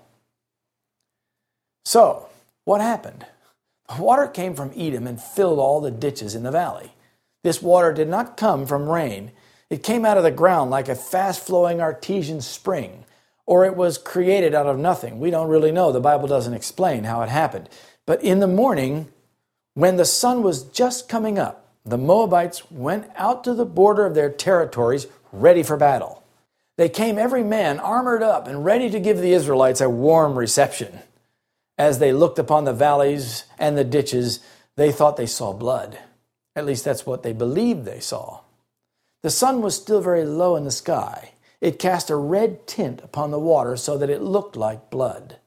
[1.89, 2.27] So,
[2.65, 3.25] what happened?
[3.97, 6.91] Water came from Edom and filled all the ditches in the valley.
[7.43, 9.31] This water did not come from rain.
[9.71, 13.05] It came out of the ground like a fast flowing artesian spring,
[13.47, 15.19] or it was created out of nothing.
[15.19, 15.91] We don't really know.
[15.91, 17.69] The Bible doesn't explain how it happened.
[18.05, 19.07] But in the morning,
[19.73, 24.13] when the sun was just coming up, the Moabites went out to the border of
[24.13, 26.23] their territories ready for battle.
[26.77, 30.99] They came every man armored up and ready to give the Israelites a warm reception.
[31.79, 34.41] As they looked upon the valleys and the ditches,
[34.75, 35.97] they thought they saw blood.
[36.55, 38.41] At least that's what they believed they saw.
[39.23, 41.31] The sun was still very low in the sky.
[41.61, 45.38] It cast a red tint upon the water so that it looked like blood.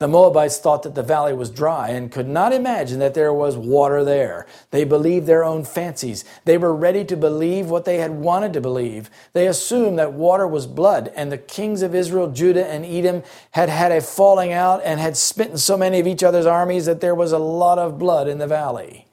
[0.00, 3.56] The Moabites thought that the valley was dry and could not imagine that there was
[3.56, 4.46] water there.
[4.70, 6.24] They believed their own fancies.
[6.44, 9.10] They were ready to believe what they had wanted to believe.
[9.32, 13.68] They assumed that water was blood, and the kings of Israel, Judah, and Edom had
[13.68, 17.16] had a falling out and had smitten so many of each other's armies that there
[17.16, 19.08] was a lot of blood in the valley.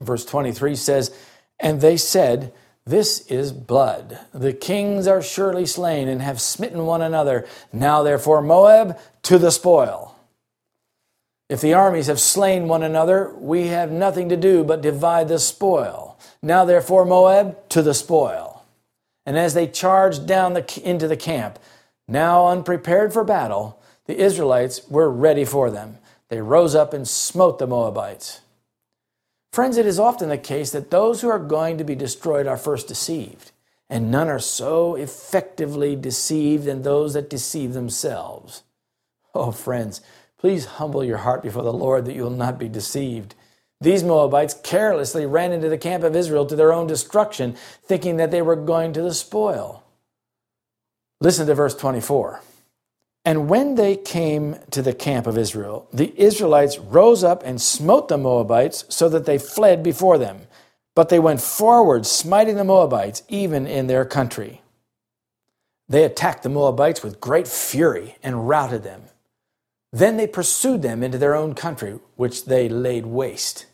[0.00, 1.14] Verse 23 says,
[1.60, 2.50] And they said,
[2.86, 4.18] this is blood.
[4.32, 7.46] The kings are surely slain and have smitten one another.
[7.72, 10.16] Now, therefore, Moab, to the spoil.
[11.48, 15.38] If the armies have slain one another, we have nothing to do but divide the
[15.38, 16.18] spoil.
[16.42, 18.64] Now, therefore, Moab, to the spoil.
[19.24, 21.58] And as they charged down the, into the camp,
[22.06, 25.98] now unprepared for battle, the Israelites were ready for them.
[26.28, 28.40] They rose up and smote the Moabites.
[29.54, 32.56] Friends, it is often the case that those who are going to be destroyed are
[32.56, 33.52] first deceived,
[33.88, 38.64] and none are so effectively deceived than those that deceive themselves.
[39.32, 40.00] Oh, friends,
[40.38, 43.36] please humble your heart before the Lord that you will not be deceived.
[43.80, 48.32] These Moabites carelessly ran into the camp of Israel to their own destruction, thinking that
[48.32, 49.84] they were going to the spoil.
[51.20, 52.40] Listen to verse 24.
[53.24, 58.08] And when they came to the camp of Israel, the Israelites rose up and smote
[58.08, 60.46] the Moabites so that they fled before them.
[60.94, 64.60] But they went forward, smiting the Moabites, even in their country.
[65.88, 69.04] They attacked the Moabites with great fury and routed them.
[69.92, 73.66] Then they pursued them into their own country, which they laid waste.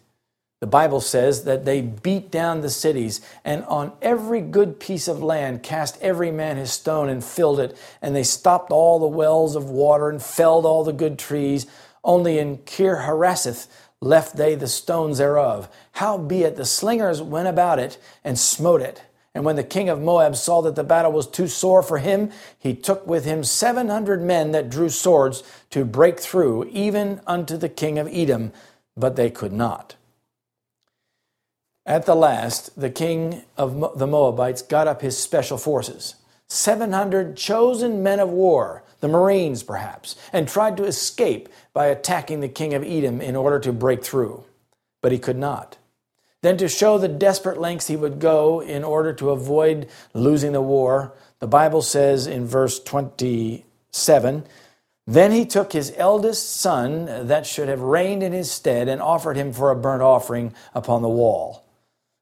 [0.60, 5.22] The Bible says that they beat down the cities, and on every good piece of
[5.22, 9.56] land cast every man his stone and filled it, and they stopped all the wells
[9.56, 11.66] of water and felled all the good trees.
[12.04, 13.68] Only in Kir Hareseth
[14.02, 15.66] left they the stones thereof.
[15.92, 19.02] Howbeit the slingers went about it and smote it.
[19.34, 22.32] And when the king of Moab saw that the battle was too sore for him,
[22.58, 27.56] he took with him seven hundred men that drew swords to break through, even unto
[27.56, 28.52] the king of Edom,
[28.94, 29.94] but they could not.
[31.90, 36.14] At the last, the king of the Moabites got up his special forces,
[36.46, 42.48] 700 chosen men of war, the Marines perhaps, and tried to escape by attacking the
[42.48, 44.44] king of Edom in order to break through.
[45.02, 45.78] But he could not.
[46.42, 50.62] Then, to show the desperate lengths he would go in order to avoid losing the
[50.62, 54.44] war, the Bible says in verse 27
[55.08, 59.36] Then he took his eldest son that should have reigned in his stead and offered
[59.36, 61.64] him for a burnt offering upon the wall.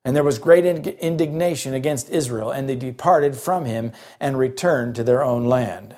[0.08, 5.04] And there was great indignation against Israel, and they departed from him and returned to
[5.04, 5.94] their own land.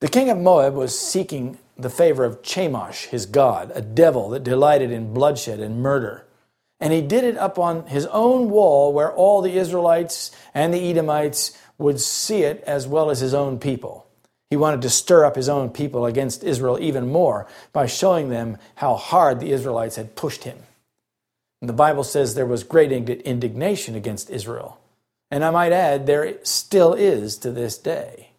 [0.00, 4.42] The king of Moab was seeking the favor of Chemosh, his god, a devil that
[4.42, 6.26] delighted in bloodshed and murder.
[6.80, 10.90] And he did it up on his own wall where all the Israelites and the
[10.90, 14.08] Edomites would see it as well as his own people.
[14.48, 18.58] He wanted to stir up his own people against Israel even more by showing them
[18.74, 20.64] how hard the Israelites had pushed him.
[21.60, 24.80] And the Bible says there was great indignation against Israel.
[25.30, 28.30] And I might add, there still is to this day.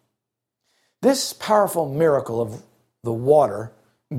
[1.02, 2.64] This powerful miracle of
[3.04, 3.72] the water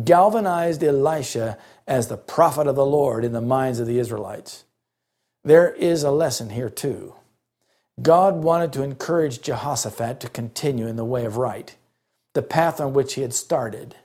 [0.05, 4.65] galvanized Elisha as the prophet of the Lord in the minds of the Israelites.
[5.45, 7.15] There is a lesson here, too.
[8.01, 11.77] God wanted to encourage Jehoshaphat to continue in the way of right,
[12.33, 13.97] the path on which he had started.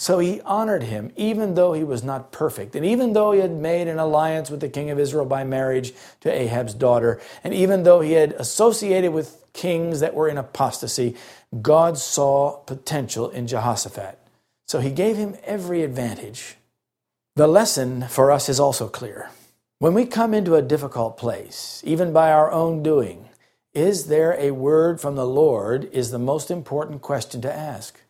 [0.00, 3.52] So he honored him, even though he was not perfect, and even though he had
[3.52, 7.82] made an alliance with the king of Israel by marriage to Ahab's daughter, and even
[7.82, 11.16] though he had associated with kings that were in apostasy,
[11.60, 14.18] God saw potential in Jehoshaphat.
[14.66, 16.56] So he gave him every advantage.
[17.36, 19.28] The lesson for us is also clear.
[19.80, 23.28] When we come into a difficult place, even by our own doing,
[23.74, 28.00] is there a word from the Lord is the most important question to ask.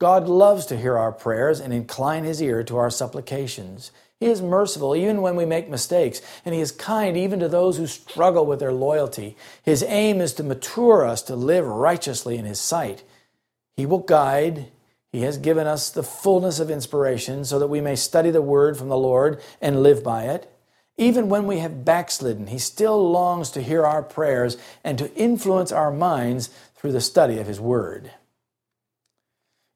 [0.00, 3.92] God loves to hear our prayers and incline his ear to our supplications.
[4.18, 7.76] He is merciful even when we make mistakes, and he is kind even to those
[7.76, 9.36] who struggle with their loyalty.
[9.62, 13.04] His aim is to mature us to live righteously in his sight.
[13.76, 14.68] He will guide.
[15.12, 18.78] He has given us the fullness of inspiration so that we may study the word
[18.78, 20.50] from the Lord and live by it.
[20.96, 25.72] Even when we have backslidden, he still longs to hear our prayers and to influence
[25.72, 28.12] our minds through the study of his word.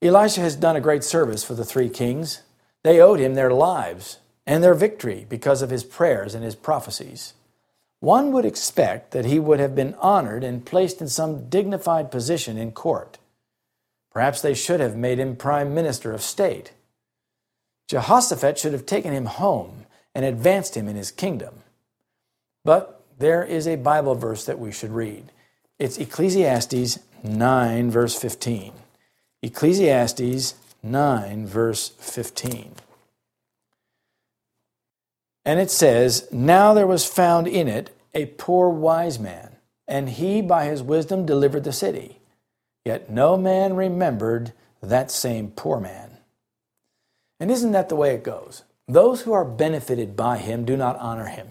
[0.05, 2.43] Elisha has done a great service for the three kings.
[2.83, 4.19] They owed him their lives.
[4.47, 7.33] and their victory because of his prayers and his prophecies.
[8.01, 12.59] One would expect that he would have been honored and placed in some dignified position
[12.59, 13.17] in court.
[14.13, 16.73] Perhaps they should have made him prime minister of state.
[17.89, 21.63] Jehoshaphat should have taken him home and advanced him in his kingdom.
[22.65, 25.33] But there is a Bible verse that we should read.
[25.79, 28.73] It's Ecclesiastes 9, verse 15.
[29.45, 32.77] Ecclesiastes 9, verse 15.
[35.45, 40.41] And it says, Now there was found in it a poor wise man, and he
[40.41, 42.21] by his wisdom delivered the city.
[42.87, 46.17] Yet no man remembered that same poor man.
[47.39, 48.63] And isn't that the way it goes?
[48.89, 51.49] Those who are benefited by him do not honor him.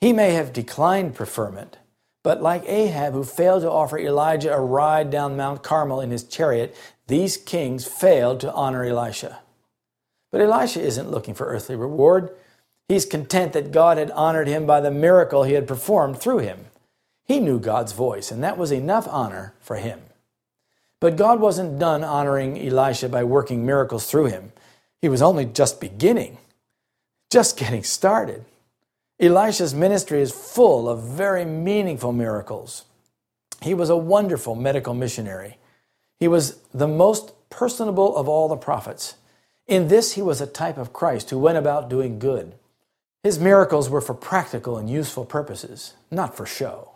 [0.00, 1.78] He may have declined preferment,
[2.24, 6.24] but like Ahab, who failed to offer Elijah a ride down Mount Carmel in his
[6.24, 6.74] chariot,
[7.06, 9.40] these kings failed to honor Elisha.
[10.32, 12.30] But Elisha isn't looking for earthly reward.
[12.88, 16.66] He's content that God had honored him by the miracle he had performed through him.
[17.24, 20.00] He knew God's voice, and that was enough honor for him.
[21.00, 24.52] But God wasn't done honoring Elisha by working miracles through him.
[25.02, 26.38] He was only just beginning,
[27.30, 28.44] just getting started.
[29.20, 32.84] Elisha's ministry is full of very meaningful miracles.
[33.62, 35.58] He was a wonderful medical missionary.
[36.18, 39.16] He was the most personable of all the prophets.
[39.66, 42.54] In this, he was a type of Christ who went about doing good.
[43.22, 46.92] His miracles were for practical and useful purposes, not for show.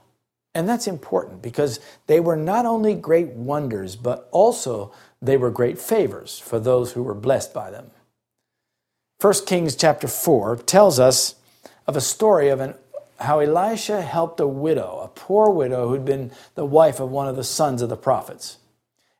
[0.54, 5.78] And that's important because they were not only great wonders, but also they were great
[5.78, 7.90] favors for those who were blessed by them.
[9.20, 11.34] 1 Kings chapter 4 tells us
[11.86, 12.74] of a story of an,
[13.18, 17.36] how Elisha helped a widow, a poor widow who'd been the wife of one of
[17.36, 18.58] the sons of the prophets.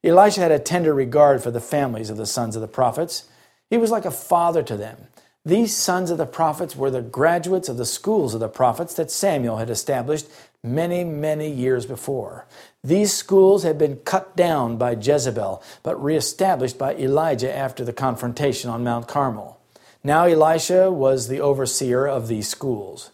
[0.03, 3.25] Elisha had a tender regard for the families of the sons of the prophets.
[3.69, 5.09] He was like a father to them.
[5.45, 9.11] These sons of the prophets were the graduates of the schools of the prophets that
[9.11, 10.27] Samuel had established
[10.63, 12.47] many, many years before.
[12.85, 18.69] These schools had been cut down by Jezebel, but reestablished by Elijah after the confrontation
[18.71, 19.59] on Mount Carmel.
[20.05, 23.11] Now Elisha was the overseer of these schools.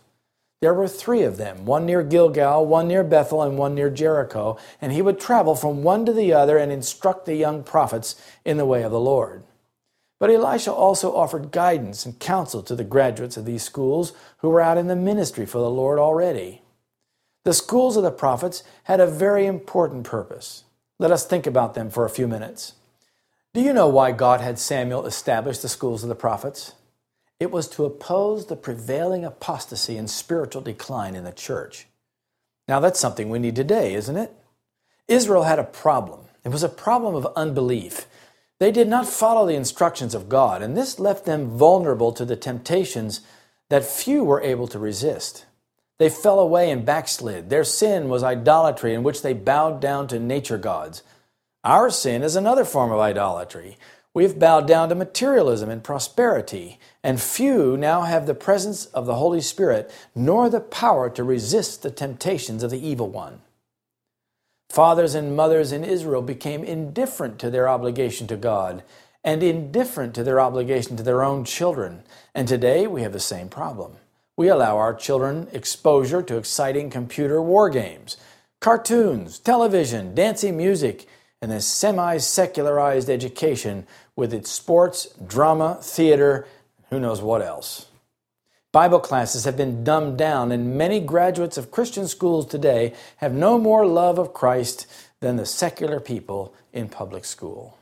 [0.66, 4.58] There were three of them, one near Gilgal, one near Bethel, and one near Jericho,
[4.80, 8.56] and he would travel from one to the other and instruct the young prophets in
[8.56, 9.44] the way of the Lord.
[10.18, 14.60] But Elisha also offered guidance and counsel to the graduates of these schools who were
[14.60, 16.62] out in the ministry for the Lord already.
[17.44, 20.64] The schools of the prophets had a very important purpose.
[20.98, 22.72] Let us think about them for a few minutes.
[23.54, 26.72] Do you know why God had Samuel establish the schools of the prophets?
[27.38, 31.86] It was to oppose the prevailing apostasy and spiritual decline in the church.
[32.66, 34.32] Now, that's something we need today, isn't it?
[35.06, 36.20] Israel had a problem.
[36.44, 38.06] It was a problem of unbelief.
[38.58, 42.36] They did not follow the instructions of God, and this left them vulnerable to the
[42.36, 43.20] temptations
[43.68, 45.44] that few were able to resist.
[45.98, 47.50] They fell away and backslid.
[47.50, 51.02] Their sin was idolatry, in which they bowed down to nature gods.
[51.64, 53.76] Our sin is another form of idolatry.
[54.14, 59.14] We've bowed down to materialism and prosperity, and few now have the presence of the
[59.14, 63.42] Holy Spirit, nor the power to resist the temptations of the evil one.
[64.68, 68.82] Fathers and mothers in Israel became indifferent to their obligation to God
[69.22, 72.02] and indifferent to their obligation to their own children.
[72.34, 73.98] And today we have the same problem.
[74.36, 78.16] We allow our children exposure to exciting computer war games,
[78.60, 81.06] cartoons, television, dancing music,
[81.40, 83.86] and a semi secularized education
[84.16, 86.48] with its sports, drama, theater,
[86.90, 87.86] who knows what else.
[88.72, 93.58] Bible classes have been dumbed down, and many graduates of Christian schools today have no
[93.58, 94.86] more love of Christ
[95.20, 97.78] than the secular people in public school.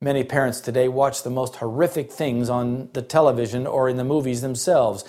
[0.00, 4.40] Many parents today watch the most horrific things on the television or in the movies
[4.40, 5.04] themselves.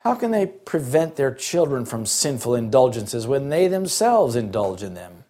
[0.00, 5.24] How can they prevent their children from sinful indulgences when they themselves indulge in them?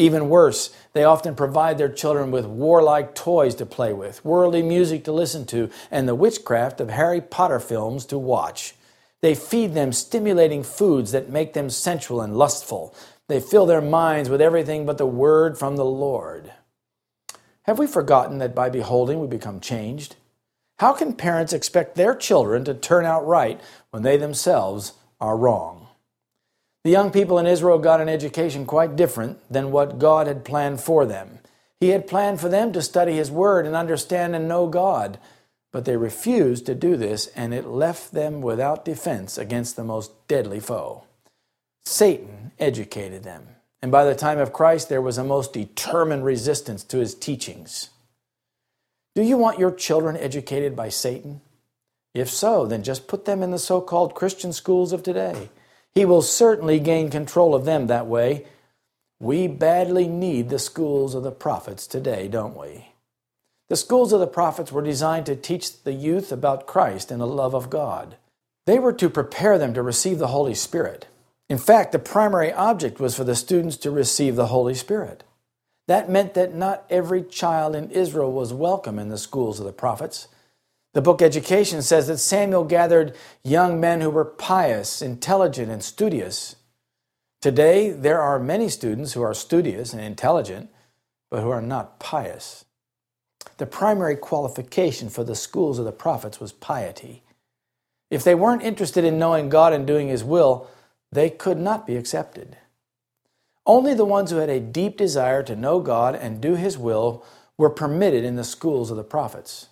[0.00, 5.04] Even worse, they often provide their children with warlike toys to play with, worldly music
[5.04, 8.74] to listen to, and the witchcraft of Harry Potter films to watch.
[9.20, 12.94] They feed them stimulating foods that make them sensual and lustful.
[13.28, 16.50] They fill their minds with everything but the word from the Lord.
[17.64, 20.16] Have we forgotten that by beholding we become changed?
[20.78, 25.79] How can parents expect their children to turn out right when they themselves are wrong?
[26.82, 30.80] The young people in Israel got an education quite different than what God had planned
[30.80, 31.40] for them.
[31.78, 35.18] He had planned for them to study His Word and understand and know God,
[35.72, 40.10] but they refused to do this, and it left them without defense against the most
[40.26, 41.04] deadly foe.
[41.84, 43.46] Satan educated them,
[43.82, 47.90] and by the time of Christ, there was a most determined resistance to his teachings.
[49.14, 51.42] Do you want your children educated by Satan?
[52.14, 55.50] If so, then just put them in the so called Christian schools of today.
[55.94, 58.46] He will certainly gain control of them that way.
[59.18, 62.88] We badly need the schools of the prophets today, don't we?
[63.68, 67.26] The schools of the prophets were designed to teach the youth about Christ and the
[67.26, 68.16] love of God.
[68.66, 71.06] They were to prepare them to receive the Holy Spirit.
[71.48, 75.24] In fact, the primary object was for the students to receive the Holy Spirit.
[75.88, 79.72] That meant that not every child in Israel was welcome in the schools of the
[79.72, 80.28] prophets.
[80.92, 83.14] The book Education says that Samuel gathered
[83.44, 86.56] young men who were pious, intelligent, and studious.
[87.40, 90.68] Today, there are many students who are studious and intelligent,
[91.30, 92.64] but who are not pious.
[93.56, 97.22] The primary qualification for the schools of the prophets was piety.
[98.10, 100.68] If they weren't interested in knowing God and doing His will,
[101.12, 102.56] they could not be accepted.
[103.64, 107.24] Only the ones who had a deep desire to know God and do His will
[107.56, 109.68] were permitted in the schools of the prophets.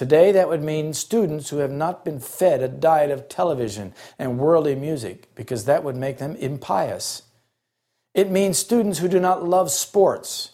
[0.00, 4.38] Today, that would mean students who have not been fed a diet of television and
[4.38, 7.24] worldly music, because that would make them impious.
[8.14, 10.52] It means students who do not love sports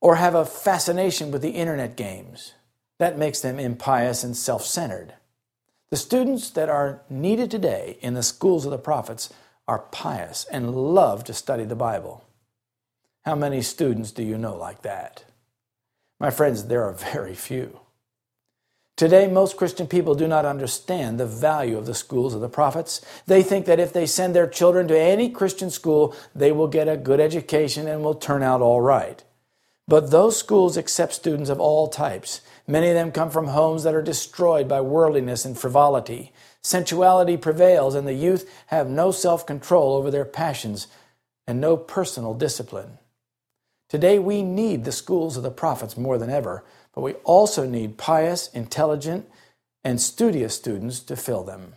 [0.00, 2.54] or have a fascination with the internet games.
[2.98, 5.12] That makes them impious and self centered.
[5.90, 9.28] The students that are needed today in the schools of the prophets
[9.66, 12.24] are pious and love to study the Bible.
[13.26, 15.24] How many students do you know like that?
[16.18, 17.80] My friends, there are very few.
[18.98, 23.00] Today, most Christian people do not understand the value of the schools of the prophets.
[23.26, 26.88] They think that if they send their children to any Christian school, they will get
[26.88, 29.22] a good education and will turn out all right.
[29.86, 32.40] But those schools accept students of all types.
[32.66, 36.32] Many of them come from homes that are destroyed by worldliness and frivolity.
[36.60, 40.88] Sensuality prevails, and the youth have no self control over their passions
[41.46, 42.98] and no personal discipline.
[43.88, 46.64] Today, we need the schools of the prophets more than ever
[46.98, 49.24] but we also need pious, intelligent,
[49.84, 51.74] and studious students to fill them.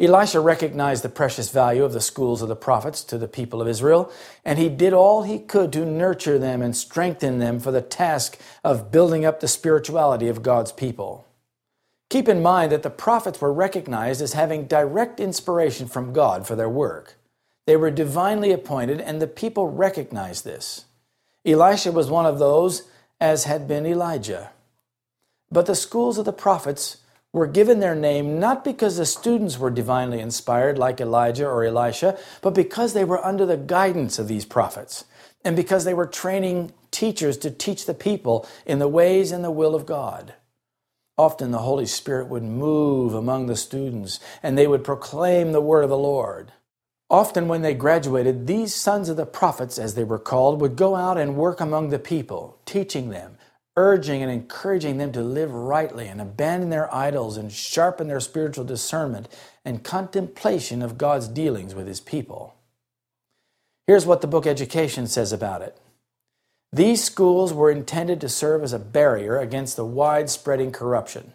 [0.00, 3.68] Elisha recognized the precious value of the schools of the prophets to the people of
[3.68, 4.10] Israel,
[4.44, 8.36] and he did all he could to nurture them and strengthen them for the task
[8.64, 11.28] of building up the spirituality of God's people.
[12.10, 16.56] Keep in mind that the prophets were recognized as having direct inspiration from God for
[16.56, 17.14] their work.
[17.68, 20.86] They were divinely appointed, and the people recognized this.
[21.46, 22.82] Elisha was one of those
[23.20, 24.50] as had been Elijah.
[25.50, 26.98] But the schools of the prophets
[27.32, 32.18] were given their name not because the students were divinely inspired like Elijah or Elisha,
[32.42, 35.04] but because they were under the guidance of these prophets
[35.44, 39.50] and because they were training teachers to teach the people in the ways and the
[39.50, 40.34] will of God.
[41.16, 45.84] Often the Holy Spirit would move among the students and they would proclaim the word
[45.84, 46.52] of the Lord.
[47.10, 50.94] Often, when they graduated, these sons of the prophets, as they were called, would go
[50.94, 53.38] out and work among the people, teaching them,
[53.78, 58.64] urging and encouraging them to live rightly and abandon their idols and sharpen their spiritual
[58.64, 59.28] discernment
[59.64, 62.56] and contemplation of God's dealings with his people.
[63.86, 65.78] Here's what the book Education says about it.
[66.70, 71.32] These schools were intended to serve as a barrier against the widespreading corruption,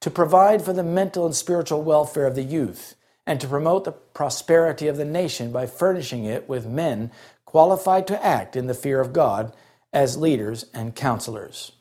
[0.00, 2.95] to provide for the mental and spiritual welfare of the youth,
[3.26, 7.10] and to promote the prosperity of the nation by furnishing it with men
[7.44, 9.54] qualified to act in the fear of God
[9.92, 11.72] as leaders and counselors.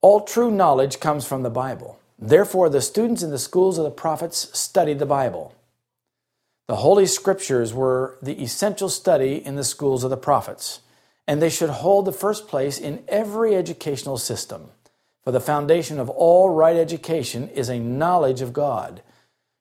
[0.00, 1.98] All true knowledge comes from the Bible.
[2.18, 5.54] Therefore, the students in the schools of the prophets studied the Bible.
[6.68, 10.80] The Holy Scriptures were the essential study in the schools of the prophets,
[11.26, 14.70] and they should hold the first place in every educational system.
[15.24, 19.02] For the foundation of all right education is a knowledge of God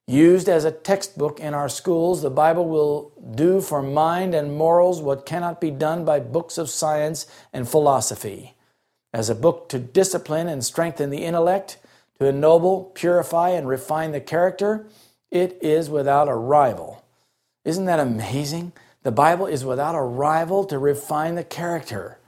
[0.07, 5.01] Used as a textbook in our schools, the Bible will do for mind and morals
[5.01, 8.53] what cannot be done by books of science and philosophy.
[9.11, 11.77] As a book to discipline and strengthen the intellect,
[12.19, 14.85] to ennoble, purify, and refine the character,
[15.31, 17.03] it is without a rival.
[17.63, 18.73] Isn't that amazing?
[19.01, 22.19] The Bible is without a rival to refine the character.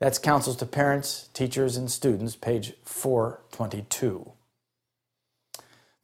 [0.00, 4.32] That's Counsels to Parents, Teachers, and Students, page 422.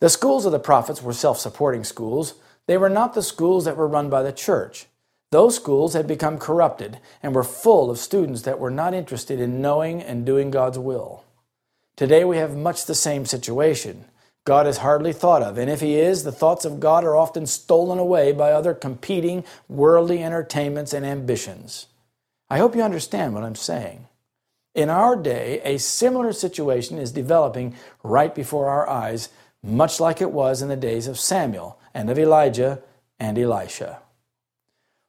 [0.02, 2.34] The schools of the prophets were self supporting schools.
[2.66, 4.86] They were not the schools that were run by the church.
[5.30, 9.62] Those schools had become corrupted and were full of students that were not interested in
[9.62, 11.22] knowing and doing God's will.
[11.94, 14.06] Today we have much the same situation.
[14.44, 17.46] God is hardly thought of, and if He is, the thoughts of God are often
[17.46, 21.86] stolen away by other competing worldly entertainments and ambitions.
[22.50, 24.08] I hope you understand what I'm saying.
[24.74, 29.28] In our day, a similar situation is developing right before our eyes
[29.62, 32.82] much like it was in the days of Samuel and of Elijah
[33.18, 34.00] and Elisha.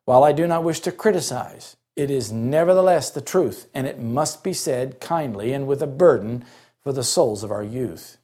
[0.05, 4.43] While I do not wish to criticize, it is nevertheless the truth, and it must
[4.43, 6.43] be said kindly and with a burden
[6.81, 8.17] for the souls of our youth.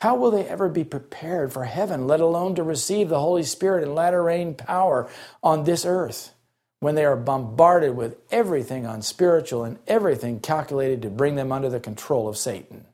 [0.00, 3.84] How will they ever be prepared for heaven, let alone to receive the Holy Spirit
[3.84, 5.08] and latter rain power
[5.42, 6.34] on this earth,
[6.80, 11.80] when they are bombarded with everything unspiritual and everything calculated to bring them under the
[11.80, 12.86] control of Satan?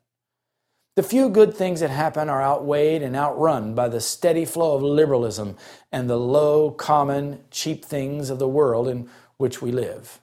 [0.98, 4.82] The few good things that happen are outweighed and outrun by the steady flow of
[4.82, 5.56] liberalism
[5.92, 10.18] and the low, common, cheap things of the world in which we live.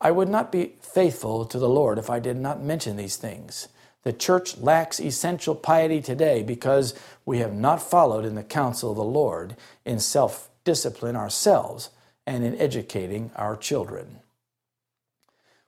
[0.00, 3.68] I would not be faithful to the Lord if I did not mention these things.
[4.02, 8.96] The church lacks essential piety today because we have not followed in the counsel of
[8.96, 11.90] the Lord in self discipline ourselves
[12.26, 14.23] and in educating our children.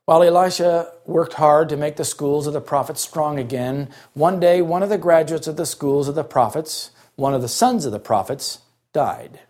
[0.07, 4.63] While Elisha worked hard to make the schools of the prophets strong again, one day
[4.63, 7.91] one of the graduates of the schools of the prophets, one of the sons of
[7.91, 8.61] the prophets,
[8.93, 9.41] died.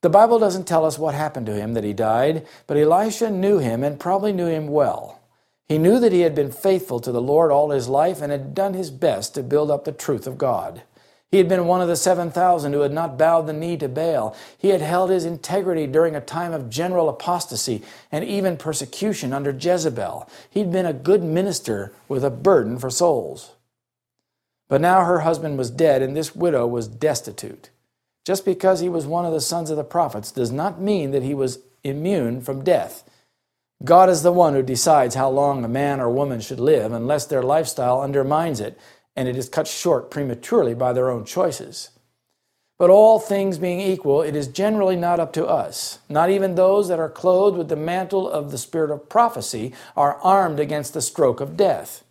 [0.00, 3.58] The Bible doesn't tell us what happened to him that he died, but Elisha knew
[3.58, 5.20] him and probably knew him well.
[5.68, 8.54] He knew that he had been faithful to the Lord all his life and had
[8.54, 10.84] done his best to build up the truth of God.
[11.30, 14.36] He had been one of the 7,000 who had not bowed the knee to Baal.
[14.56, 19.50] He had held his integrity during a time of general apostasy and even persecution under
[19.50, 20.28] Jezebel.
[20.50, 23.52] He'd been a good minister with a burden for souls.
[24.68, 27.70] But now her husband was dead and this widow was destitute.
[28.24, 31.22] Just because he was one of the sons of the prophets does not mean that
[31.22, 33.04] he was immune from death.
[33.84, 37.26] God is the one who decides how long a man or woman should live unless
[37.26, 38.78] their lifestyle undermines it
[39.16, 41.90] and it is cut short prematurely by their own choices.
[42.78, 46.00] But all things being equal, it is generally not up to us.
[46.10, 50.18] Not even those that are clothed with the mantle of the spirit of prophecy are
[50.18, 52.04] armed against the stroke of death.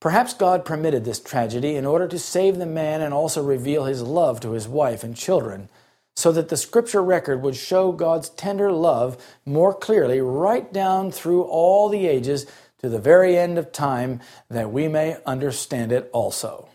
[0.00, 4.02] Perhaps God permitted this tragedy in order to save the man and also reveal his
[4.02, 5.70] love to his wife and children
[6.18, 9.16] so that the scripture record would show God's tender love
[9.46, 12.44] more clearly right down through all the ages
[12.78, 16.68] to the very end of time that we may understand it also.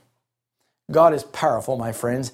[0.92, 2.32] God is powerful, my friends,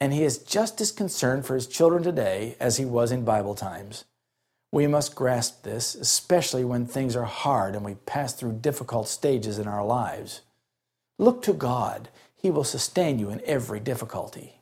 [0.00, 3.54] and He is just as concerned for His children today as He was in Bible
[3.54, 4.04] times.
[4.72, 9.58] We must grasp this, especially when things are hard and we pass through difficult stages
[9.58, 10.40] in our lives.
[11.18, 14.60] Look to God, He will sustain you in every difficulty.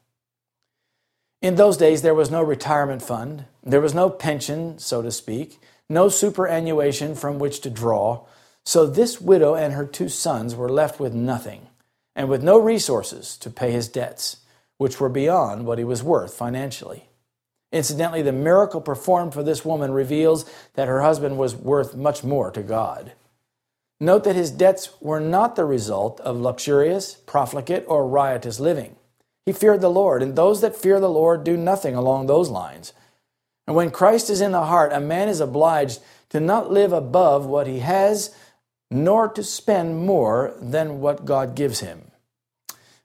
[1.41, 5.59] In those days, there was no retirement fund, there was no pension, so to speak,
[5.93, 8.25] no superannuation from which to draw.
[8.65, 11.69] So this widow and her two sons were left with nothing,
[12.17, 14.39] and with no resources to pay his debts,
[14.79, 17.09] which were beyond what he was worth financially.
[17.73, 22.51] Incidentally, the miracle performed for this woman reveals that her husband was worth much more
[22.51, 23.13] to God.
[23.99, 28.97] Note that his debts were not the result of luxurious, profligate, or riotous living.
[29.47, 32.93] He feared the Lord, and those that fear the Lord do nothing along those lines.
[33.67, 36.01] And when Christ is in the heart, a man is obliged
[36.31, 38.35] to not live above what he has,
[38.91, 42.11] nor to spend more than what God gives him.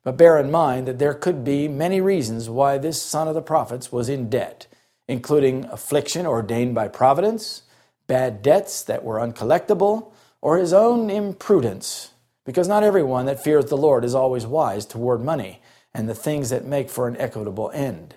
[0.03, 3.41] But bear in mind that there could be many reasons why this son of the
[3.41, 4.67] prophets was in debt,
[5.07, 7.63] including affliction ordained by providence,
[8.07, 12.11] bad debts that were uncollectible, or his own imprudence,
[12.45, 15.61] because not everyone that fears the Lord is always wise toward money
[15.93, 18.15] and the things that make for an equitable end.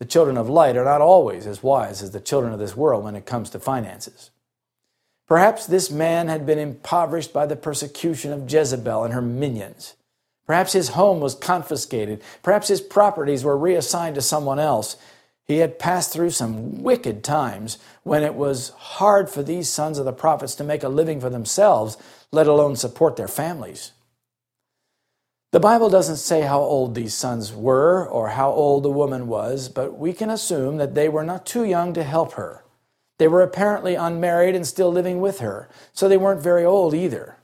[0.00, 3.04] The children of light are not always as wise as the children of this world
[3.04, 4.30] when it comes to finances.
[5.28, 9.94] Perhaps this man had been impoverished by the persecution of Jezebel and her minions.
[10.46, 12.22] Perhaps his home was confiscated.
[12.42, 14.96] Perhaps his properties were reassigned to someone else.
[15.44, 20.06] He had passed through some wicked times when it was hard for these sons of
[20.06, 21.96] the prophets to make a living for themselves,
[22.32, 23.92] let alone support their families.
[25.52, 29.68] The Bible doesn't say how old these sons were or how old the woman was,
[29.68, 32.64] but we can assume that they were not too young to help her.
[33.18, 37.36] They were apparently unmarried and still living with her, so they weren't very old either.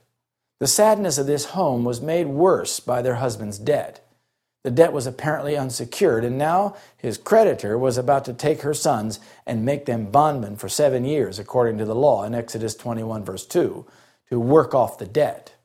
[0.61, 3.99] The sadness of this home was made worse by their husband's debt.
[4.63, 9.19] The debt was apparently unsecured, and now his creditor was about to take her sons
[9.45, 13.45] and make them bondmen for seven years, according to the law in Exodus 21, verse
[13.45, 13.85] 2,
[14.29, 15.55] to work off the debt.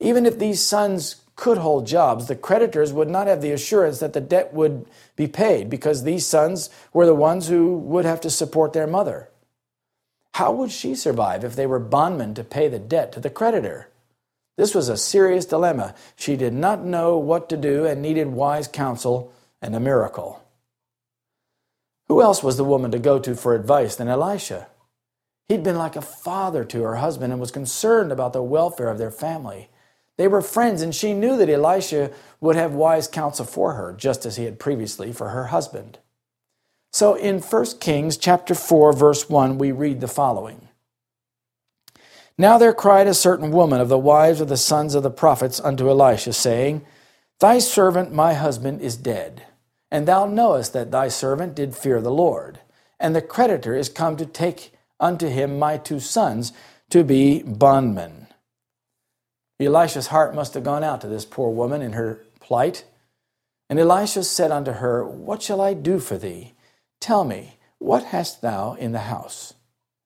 [0.00, 4.12] Even if these sons could hold jobs, the creditors would not have the assurance that
[4.12, 4.84] the debt would
[5.14, 9.30] be paid because these sons were the ones who would have to support their mother.
[10.34, 13.88] How would she survive if they were bondmen to pay the debt to the creditor?
[14.56, 15.94] This was a serious dilemma.
[16.16, 19.32] She did not know what to do and needed wise counsel
[19.62, 20.42] and a miracle.
[22.08, 24.66] Who else was the woman to go to for advice than Elisha?
[25.46, 28.98] He'd been like a father to her husband and was concerned about the welfare of
[28.98, 29.70] their family.
[30.18, 32.10] They were friends, and she knew that Elisha
[32.40, 35.98] would have wise counsel for her, just as he had previously for her husband.
[36.92, 40.68] So in 1 Kings chapter 4 verse 1 we read the following.
[42.36, 45.60] Now there cried a certain woman of the wives of the sons of the prophets
[45.60, 46.84] unto Elisha saying,
[47.40, 49.44] Thy servant, my husband, is dead,
[49.90, 52.60] and thou knowest that thy servant did fear the Lord,
[52.98, 56.52] and the creditor is come to take unto him my two sons
[56.90, 58.27] to be bondmen.
[59.60, 62.84] Elisha's heart must have gone out to this poor woman in her plight.
[63.68, 66.54] And Elisha said unto her, What shall I do for thee?
[67.00, 69.54] Tell me, what hast thou in the house?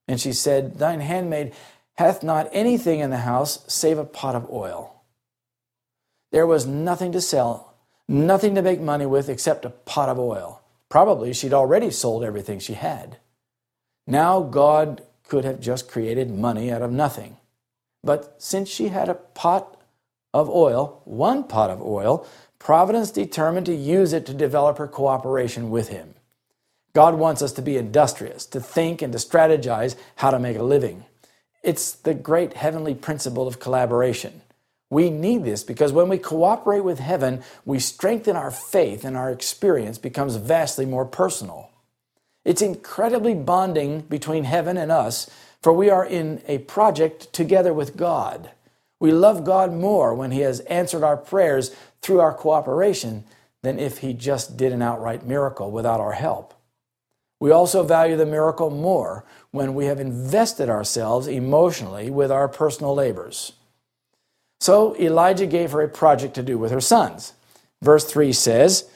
[0.07, 1.53] And she said, Thine handmaid
[1.95, 5.03] hath not anything in the house save a pot of oil.
[6.31, 7.75] There was nothing to sell,
[8.07, 10.61] nothing to make money with except a pot of oil.
[10.89, 13.17] Probably she'd already sold everything she had.
[14.07, 17.37] Now God could have just created money out of nothing.
[18.03, 19.79] But since she had a pot
[20.33, 22.27] of oil, one pot of oil,
[22.63, 26.15] Providence determined to use it to develop her cooperation with Him.
[26.93, 30.63] God wants us to be industrious, to think and to strategize how to make a
[30.63, 31.03] living.
[31.61, 34.43] It's the great heavenly principle of collaboration.
[34.89, 39.29] We need this because when we cooperate with heaven, we strengthen our faith and our
[39.29, 41.69] experience becomes vastly more personal.
[42.45, 45.29] It's incredibly bonding between heaven and us,
[45.63, 48.51] for we are in a project together with God.
[48.99, 53.23] We love God more when He has answered our prayers through our cooperation
[53.61, 56.53] than if He just did an outright miracle without our help.
[57.39, 62.93] We also value the miracle more when we have invested ourselves emotionally with our personal
[62.93, 63.53] labors.
[64.59, 67.33] So Elijah gave her a project to do with her sons.
[67.81, 68.89] Verse 3 says,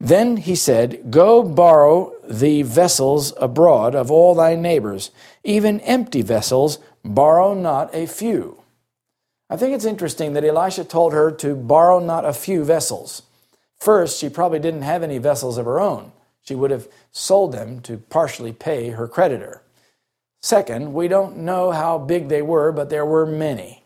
[0.00, 5.10] Then he said, Go borrow the vessels abroad of all thy neighbors,
[5.42, 8.62] even empty vessels, borrow not a few.
[9.48, 13.22] I think it's interesting that Elisha told her to borrow not a few vessels.
[13.76, 16.12] First, she probably didn't have any vessels of her own.
[16.42, 19.62] She would have sold them to partially pay her creditor.
[20.42, 23.84] Second, we don't know how big they were, but there were many.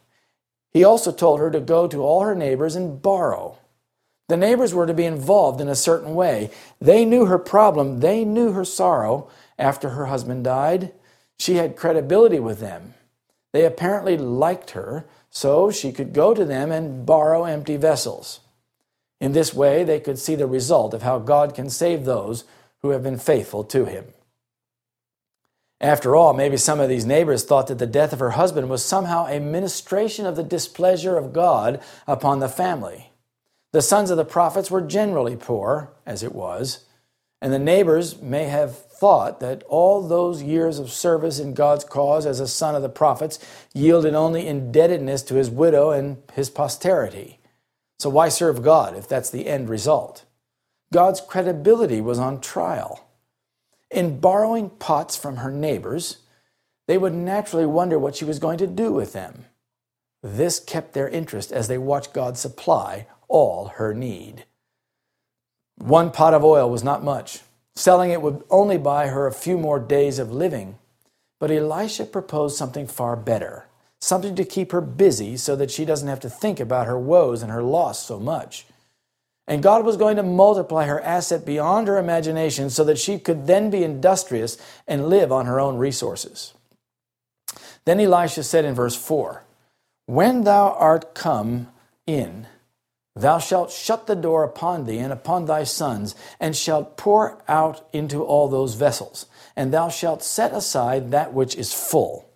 [0.73, 3.59] He also told her to go to all her neighbors and borrow.
[4.29, 6.51] The neighbors were to be involved in a certain way.
[6.81, 10.93] They knew her problem, they knew her sorrow after her husband died.
[11.39, 12.95] She had credibility with them.
[13.53, 18.41] They apparently liked her, so she could go to them and borrow empty vessels.
[19.21, 22.45] In this way, they could see the result of how God can save those
[22.83, 24.07] who have been faithful to Him.
[25.81, 28.85] After all, maybe some of these neighbors thought that the death of her husband was
[28.85, 33.11] somehow a ministration of the displeasure of God upon the family.
[33.73, 36.87] The sons of the prophets were generally poor, as it was,
[37.41, 42.27] and the neighbors may have thought that all those years of service in God's cause
[42.27, 43.39] as a son of the prophets
[43.75, 47.39] yielded only indebtedness to his widow and his posterity.
[47.99, 50.25] So why serve God if that's the end result?
[50.93, 53.09] God's credibility was on trial.
[53.91, 56.19] In borrowing pots from her neighbors,
[56.87, 59.45] they would naturally wonder what she was going to do with them.
[60.23, 64.45] This kept their interest as they watched God supply all her need.
[65.77, 67.41] One pot of oil was not much.
[67.77, 70.79] Selling it would only buy her a few more days of living.
[71.39, 73.67] But Elisha proposed something far better,
[74.01, 77.43] something to keep her busy so that she doesn't have to think about her woes
[77.43, 78.67] and her loss so much.
[79.47, 83.47] And God was going to multiply her asset beyond her imagination so that she could
[83.47, 86.53] then be industrious and live on her own resources.
[87.85, 89.45] Then Elisha said in verse 4
[90.07, 91.69] When thou art come
[92.07, 92.47] in,
[93.21, 97.89] thou shalt shut the door upon thee and upon thy sons, and shalt pour out
[97.93, 102.29] into all those vessels, and thou shalt set aside that which is full.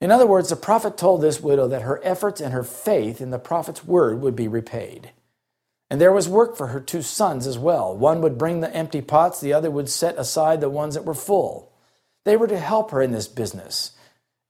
[0.00, 3.30] In other words, the prophet told this widow that her efforts and her faith in
[3.30, 5.12] the prophet's word would be repaid.
[5.88, 7.96] And there was work for her two sons as well.
[7.96, 11.14] One would bring the empty pots, the other would set aside the ones that were
[11.14, 11.72] full.
[12.24, 13.92] They were to help her in this business.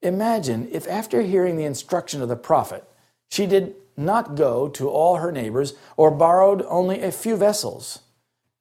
[0.02, 2.84] Imagine if, after hearing the instruction of the prophet,
[3.30, 8.00] she did not go to all her neighbors or borrowed only a few vessels.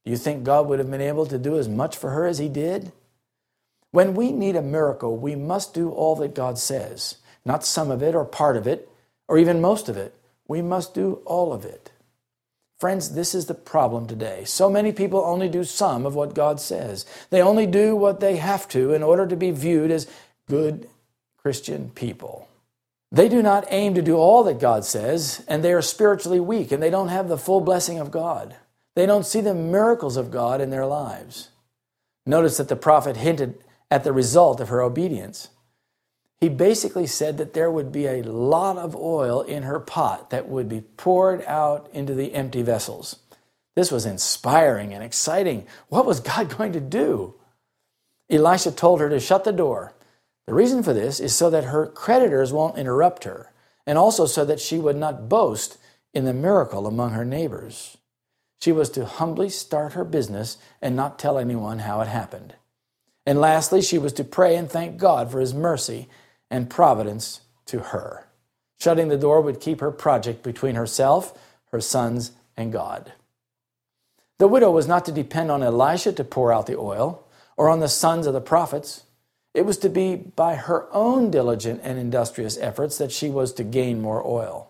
[0.04, 2.38] Do you think God would have been able to do as much for her as
[2.38, 2.92] he did?
[3.92, 8.04] When we need a miracle, we must do all that God says, not some of
[8.04, 8.90] it or part of it
[9.28, 10.16] or even most of it.
[10.48, 11.92] We must do all of it.
[12.78, 14.44] Friends, this is the problem today.
[14.44, 17.06] So many people only do some of what God says.
[17.30, 20.08] They only do what they have to in order to be viewed as
[20.48, 20.90] good
[21.38, 22.50] Christian people.
[23.16, 26.72] They do not aim to do all that God says, and they are spiritually weak,
[26.72, 28.58] and they don't have the full blessing of God.
[28.96, 31.50] They don't see the miracles of God in their lives.
[32.26, 35.50] Notice that the prophet hinted at the result of her obedience
[36.46, 40.48] he basically said that there would be a lot of oil in her pot that
[40.48, 43.18] would be poured out into the empty vessels.
[43.76, 45.66] This was inspiring and exciting.
[45.90, 47.34] What was God going to do?
[48.30, 49.95] Elisha told her to shut the door.
[50.48, 53.52] The reason for this is so that her creditors won't interrupt her,
[53.86, 55.78] and also so that she would not boast
[56.14, 57.98] in the miracle among her neighbors.
[58.62, 62.56] She was to humbly start her business and not tell anyone how it happened.
[63.26, 66.08] And lastly, she was to pray and thank God for his mercy
[66.50, 68.28] and providence to her.
[68.80, 71.38] Shutting the door would keep her project between herself,
[71.72, 73.14] her sons, and God.
[74.38, 77.26] The widow was not to depend on Elisha to pour out the oil
[77.58, 79.04] or on the sons of the prophets.
[79.56, 83.64] It was to be by her own diligent and industrious efforts that she was to
[83.64, 84.70] gain more oil.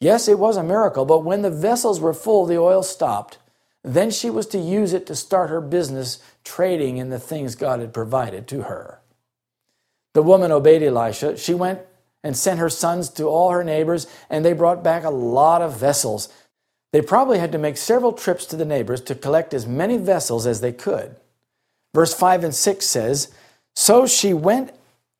[0.00, 3.38] Yes, it was a miracle, but when the vessels were full, the oil stopped.
[3.82, 7.80] Then she was to use it to start her business trading in the things God
[7.80, 9.00] had provided to her.
[10.14, 11.36] The woman obeyed Elisha.
[11.36, 11.80] She went
[12.22, 15.76] and sent her sons to all her neighbors, and they brought back a lot of
[15.76, 16.28] vessels.
[16.92, 20.46] They probably had to make several trips to the neighbors to collect as many vessels
[20.46, 21.16] as they could.
[21.92, 23.32] Verse 5 and 6 says,
[23.74, 24.72] So she went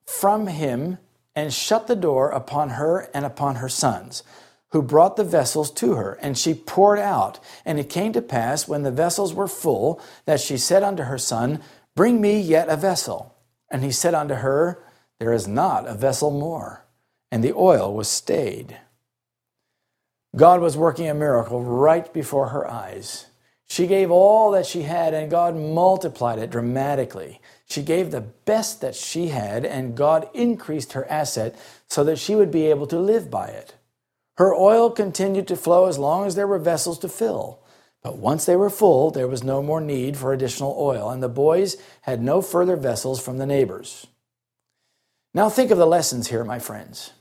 [0.05, 0.99] from him
[1.35, 4.23] and shut the door upon her and upon her sons,
[4.71, 7.39] who brought the vessels to her, and she poured out.
[7.65, 11.19] And it came to pass, when the vessels were full, that she said unto her
[11.19, 11.61] son,
[11.95, 13.35] Bring me yet a vessel.
[13.71, 14.83] And he said unto her,
[15.19, 16.85] There is not a vessel more.
[17.31, 18.79] And the oil was stayed.
[20.37, 23.27] God was working a miracle right before her eyes.
[23.67, 27.41] She gave all that she had, and God multiplied it dramatically.
[27.73, 31.59] She gave the best that she had, and God increased her asset
[31.89, 33.77] so that she would be able to live by it.
[34.37, 37.61] Her oil continued to flow as long as there were vessels to fill.
[38.03, 41.31] But once they were full, there was no more need for additional oil, and the
[41.31, 44.07] boys had no further vessels from the neighbors.
[45.33, 47.13] Now think of the lessons here, my friends.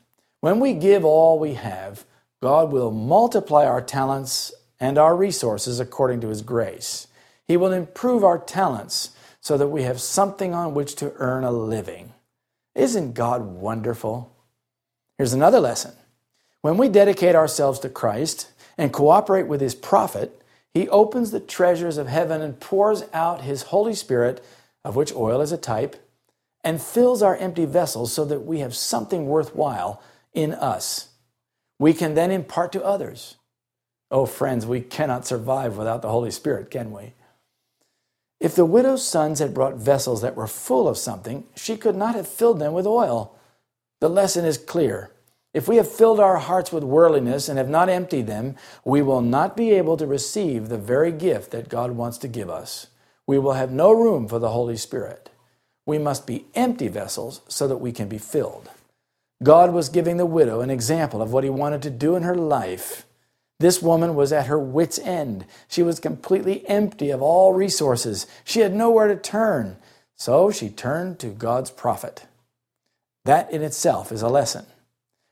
[0.41, 2.03] When we give all we have,
[2.41, 7.07] God will multiply our talents and our resources according to His grace.
[7.47, 9.11] He will improve our talents
[9.41, 12.13] so that we have something on which to earn a living.
[12.75, 14.33] Isn't God wonderful?
[15.17, 15.93] Here's another lesson.
[16.61, 20.41] When we dedicate ourselves to Christ and cooperate with His prophet,
[20.73, 24.43] He opens the treasures of heaven and pours out His Holy Spirit,
[24.85, 25.97] of which oil is a type,
[26.63, 30.01] and fills our empty vessels so that we have something worthwhile
[30.33, 31.09] in us
[31.81, 33.37] we can then impart to others.
[34.11, 37.15] Oh, friends, we cannot survive without the Holy Spirit, can we?
[38.41, 42.15] If the widow's sons had brought vessels that were full of something, she could not
[42.15, 43.35] have filled them with oil.
[43.99, 45.11] The lesson is clear.
[45.53, 49.21] If we have filled our hearts with worldliness and have not emptied them, we will
[49.21, 52.87] not be able to receive the very gift that God wants to give us.
[53.27, 55.29] We will have no room for the Holy Spirit.
[55.85, 58.71] We must be empty vessels so that we can be filled.
[59.43, 62.35] God was giving the widow an example of what he wanted to do in her
[62.35, 63.05] life.
[63.61, 65.45] This woman was at her wits' end.
[65.67, 68.25] She was completely empty of all resources.
[68.43, 69.77] She had nowhere to turn.
[70.15, 72.25] So she turned to God's prophet.
[73.23, 74.65] That in itself is a lesson.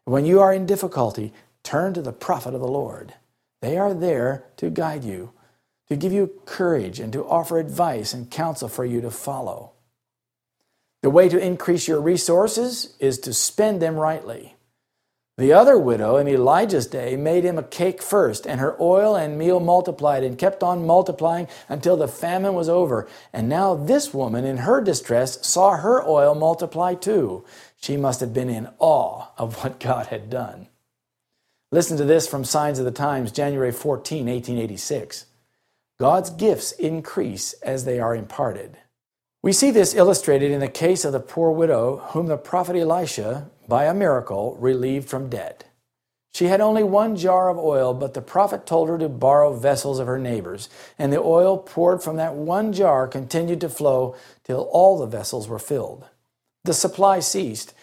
[0.05, 3.15] When you are in difficulty, turn to the prophet of the Lord.
[3.61, 5.31] They are there to guide you,
[5.87, 9.71] to give you courage, and to offer advice and counsel for you to follow.
[11.01, 14.55] The way to increase your resources is to spend them rightly.
[15.39, 19.37] The other widow in Elijah's day made him a cake first, and her oil and
[19.37, 23.07] meal multiplied and kept on multiplying until the famine was over.
[23.31, 27.45] And now this woman, in her distress, saw her oil multiply too.
[27.77, 30.67] She must have been in awe of what God had done.
[31.71, 35.25] Listen to this from Signs of the Times, January 14, 1886.
[36.01, 38.75] God's gifts increase as they are imparted.
[39.41, 43.49] We see this illustrated in the case of the poor widow whom the prophet Elisha,
[43.67, 45.63] by a miracle, relieved from debt.
[46.33, 49.99] She had only one jar of oil, but the prophet told her to borrow vessels
[49.99, 54.69] of her neighbors, and the oil poured from that one jar continued to flow till
[54.71, 56.05] all the vessels were filled.
[56.65, 57.73] The supply ceased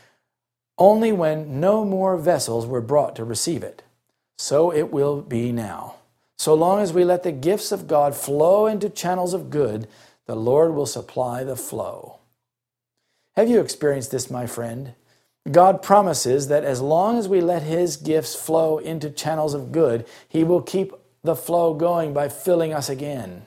[0.78, 3.82] only when no more vessels were brought to receive it.
[4.38, 5.96] So it will be now.
[6.38, 9.88] So long as we let the gifts of God flow into channels of good,
[10.26, 12.18] the Lord will supply the flow.
[13.36, 14.94] Have you experienced this, my friend?
[15.50, 20.04] God promises that as long as we let His gifts flow into channels of good,
[20.28, 23.46] He will keep the flow going by filling us again.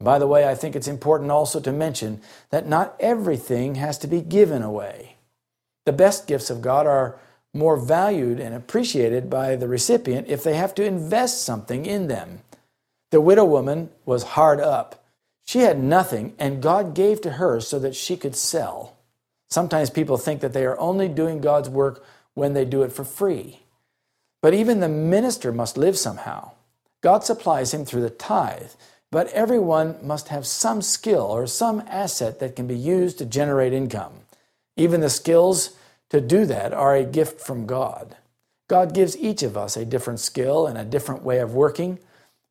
[0.00, 4.06] By the way, I think it's important also to mention that not everything has to
[4.06, 5.16] be given away.
[5.84, 7.18] The best gifts of God are
[7.54, 12.40] more valued and appreciated by the recipient if they have to invest something in them.
[13.10, 15.05] The widow woman was hard up.
[15.46, 18.96] She had nothing, and God gave to her so that she could sell.
[19.48, 23.04] Sometimes people think that they are only doing God's work when they do it for
[23.04, 23.60] free.
[24.42, 26.50] But even the minister must live somehow.
[27.00, 28.72] God supplies him through the tithe,
[29.12, 33.72] but everyone must have some skill or some asset that can be used to generate
[33.72, 34.12] income.
[34.76, 35.76] Even the skills
[36.10, 38.16] to do that are a gift from God.
[38.68, 42.00] God gives each of us a different skill and a different way of working,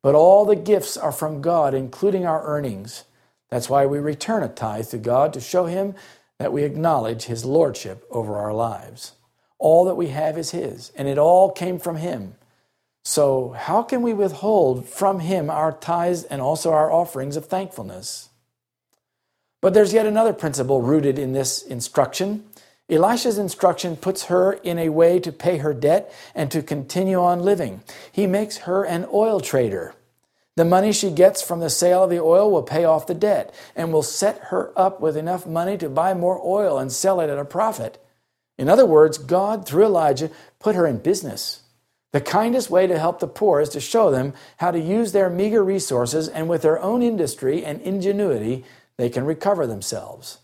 [0.05, 3.05] but all the gifts are from God, including our earnings.
[3.49, 5.95] That's why we return a tithe to God to show Him
[6.37, 9.13] that we acknowledge His Lordship over our lives.
[9.57, 12.35] All that we have is His, and it all came from Him.
[13.03, 18.29] So, how can we withhold from Him our tithes and also our offerings of thankfulness?
[19.59, 22.43] But there's yet another principle rooted in this instruction.
[22.89, 27.39] Elisha's instruction puts her in a way to pay her debt and to continue on
[27.39, 27.81] living.
[28.11, 29.95] He makes her an oil trader.
[30.55, 33.53] The money she gets from the sale of the oil will pay off the debt
[33.75, 37.29] and will set her up with enough money to buy more oil and sell it
[37.29, 38.01] at a profit.
[38.57, 40.29] In other words, God, through Elijah,
[40.59, 41.63] put her in business.
[42.13, 45.29] The kindest way to help the poor is to show them how to use their
[45.29, 48.63] meager resources and with their own industry and ingenuity,
[48.95, 50.37] they can recover themselves.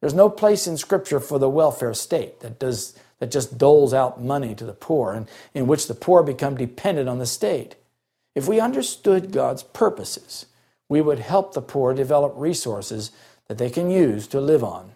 [0.00, 4.22] There's no place in Scripture for the welfare state that, does, that just doles out
[4.22, 7.74] money to the poor and in which the poor become dependent on the state.
[8.34, 10.46] If we understood God's purposes,
[10.88, 13.10] we would help the poor develop resources
[13.48, 14.92] that they can use to live on.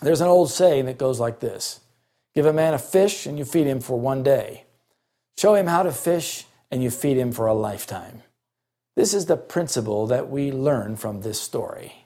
[0.00, 1.80] There's an old saying that goes like this
[2.34, 4.64] Give a man a fish and you feed him for one day.
[5.38, 8.22] Show him how to fish and you feed him for a lifetime.
[8.94, 12.05] This is the principle that we learn from this story.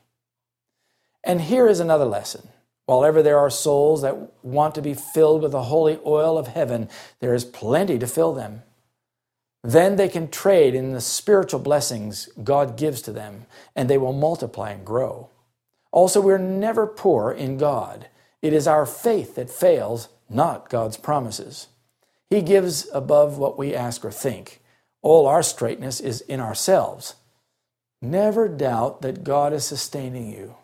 [1.25, 2.49] And here is another lesson.
[2.87, 6.49] While ever there are souls that want to be filled with the holy oil of
[6.49, 6.89] heaven,
[7.21, 8.62] there is plenty to fill them.
[9.62, 13.47] Then they can trade in the spiritual blessings God gives to them,
[13.77, 15.29] and they will multiply and grow.
[15.93, 18.09] Also, we're never poor in God.
[18.43, 21.68] It is our faith that fails, not God's promises.
[22.31, 24.61] He gives above what we ask or think.
[25.03, 27.16] All our straitness is in ourselves.
[28.01, 30.55] Never doubt that God is sustaining you.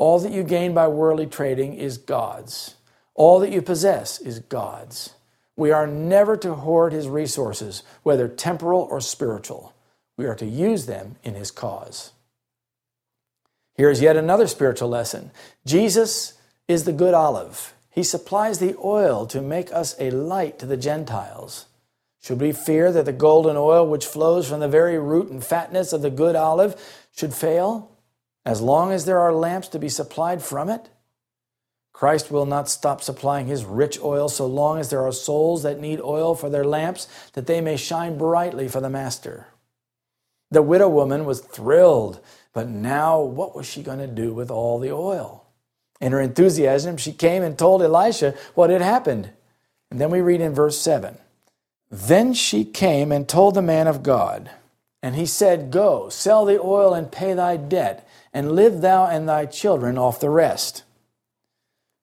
[0.00, 2.74] All that you gain by worldly trading is God's.
[3.14, 5.12] All that you possess is God's.
[5.56, 9.74] We are never to hoard His resources, whether temporal or spiritual.
[10.16, 12.12] We are to use them in His cause.
[13.74, 15.32] Here's yet another spiritual lesson
[15.66, 16.32] Jesus
[16.66, 17.74] is the good olive.
[17.90, 21.66] He supplies the oil to make us a light to the Gentiles.
[22.22, 25.92] Should we fear that the golden oil which flows from the very root and fatness
[25.92, 26.74] of the good olive
[27.14, 27.89] should fail?
[28.50, 30.88] As long as there are lamps to be supplied from it?
[31.92, 35.78] Christ will not stop supplying his rich oil so long as there are souls that
[35.78, 39.46] need oil for their lamps, that they may shine brightly for the Master.
[40.50, 42.18] The widow woman was thrilled,
[42.52, 45.46] but now what was she going to do with all the oil?
[46.00, 49.30] In her enthusiasm, she came and told Elisha what had happened.
[49.92, 51.16] And then we read in verse 7
[51.88, 54.50] Then she came and told the man of God,
[55.04, 59.28] and he said, Go, sell the oil and pay thy debt and live thou and
[59.28, 60.84] thy children off the rest.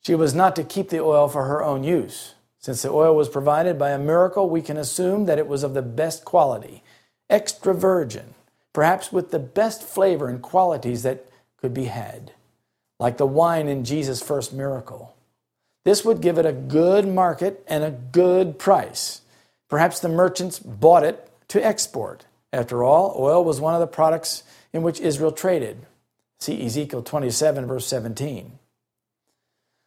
[0.05, 2.33] She was not to keep the oil for her own use.
[2.59, 5.73] Since the oil was provided by a miracle, we can assume that it was of
[5.73, 6.83] the best quality,
[7.29, 8.33] extra virgin,
[8.73, 11.25] perhaps with the best flavor and qualities that
[11.57, 12.33] could be had,
[12.99, 15.15] like the wine in Jesus' first miracle.
[15.85, 19.21] This would give it a good market and a good price.
[19.69, 22.25] Perhaps the merchants bought it to export.
[22.51, 25.85] After all, oil was one of the products in which Israel traded.
[26.39, 28.59] See Ezekiel 27, verse 17.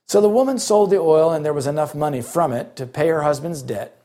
[0.09, 3.09] So the woman sold the oil, and there was enough money from it to pay
[3.09, 3.97] her husband's debt.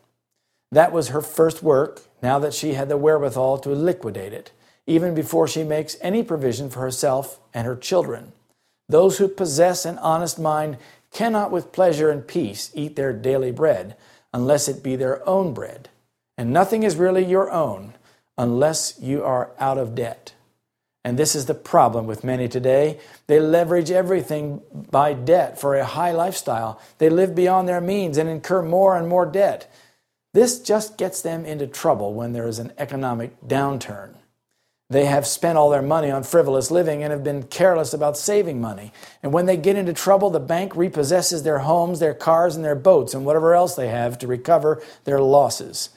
[0.71, 4.51] That was her first work, now that she had the wherewithal to liquidate it,
[4.85, 8.33] even before she makes any provision for herself and her children.
[8.87, 10.77] Those who possess an honest mind
[11.11, 13.95] cannot with pleasure and peace eat their daily bread,
[14.31, 15.89] unless it be their own bread.
[16.37, 17.95] And nothing is really your own
[18.37, 20.34] unless you are out of debt.
[21.05, 22.99] And this is the problem with many today.
[23.27, 26.81] They leverage everything by debt for a high lifestyle.
[26.97, 29.71] They live beyond their means and incur more and more debt.
[30.33, 34.15] This just gets them into trouble when there is an economic downturn.
[34.89, 38.59] They have spent all their money on frivolous living and have been careless about saving
[38.59, 38.91] money.
[39.21, 42.75] And when they get into trouble, the bank repossesses their homes, their cars, and their
[42.75, 45.89] boats, and whatever else they have to recover their losses.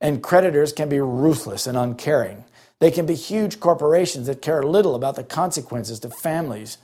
[0.00, 2.44] And creditors can be ruthless and uncaring.
[2.80, 6.78] They can be huge corporations that care little about the consequences to families.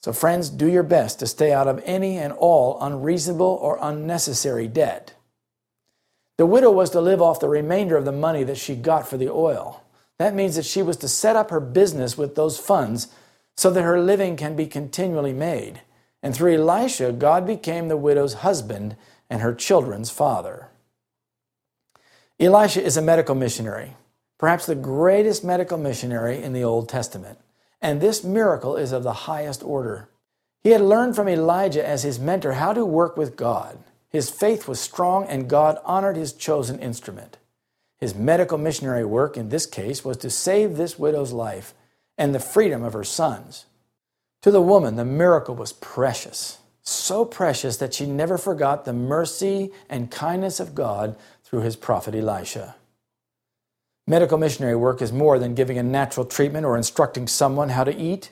[0.00, 4.68] So, friends, do your best to stay out of any and all unreasonable or unnecessary
[4.68, 5.14] debt.
[6.36, 9.16] The widow was to live off the remainder of the money that she got for
[9.16, 9.82] the oil.
[10.18, 13.08] That means that she was to set up her business with those funds
[13.56, 15.80] so that her living can be continually made.
[16.22, 18.96] And through Elisha, God became the widow's husband
[19.30, 20.68] and her children's father.
[22.40, 23.94] Elisha is a medical missionary
[24.38, 27.38] perhaps the greatest medical missionary in the Old Testament.
[27.82, 30.08] And this miracle is of the highest order.
[30.62, 33.78] He had learned from Elijah as his mentor how to work with God.
[34.08, 37.36] His faith was strong, and God honored his chosen instrument.
[37.98, 41.74] His medical missionary work in this case was to save this widow's life
[42.16, 43.66] and the freedom of her sons.
[44.42, 49.72] To the woman, the miracle was precious, so precious that she never forgot the mercy
[49.88, 52.76] and kindness of God through his prophet Elisha.
[54.08, 57.94] Medical missionary work is more than giving a natural treatment or instructing someone how to
[57.94, 58.30] eat.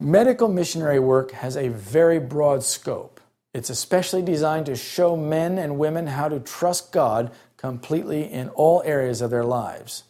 [0.00, 3.20] Medical missionary work has a very broad scope.
[3.54, 8.82] It's especially designed to show men and women how to trust God completely in all
[8.84, 10.02] areas of their lives.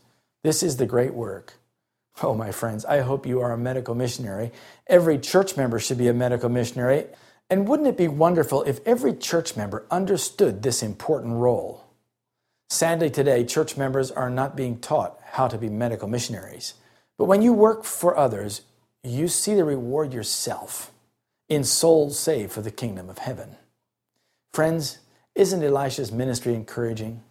[0.42, 1.58] This is the great work.
[2.22, 4.50] Oh, my friends, I hope you are a medical missionary.
[4.86, 7.04] Every church member should be a medical missionary.
[7.50, 11.87] And wouldn't it be wonderful if every church member understood this important role?
[12.70, 16.74] Sadly, today, church members are not being taught how to be medical missionaries.
[17.16, 18.62] But when you work for others,
[19.02, 20.92] you see the reward yourself
[21.48, 23.56] in souls saved for the kingdom of heaven.
[24.52, 24.98] Friends,
[25.34, 27.22] isn't Elisha's ministry encouraging?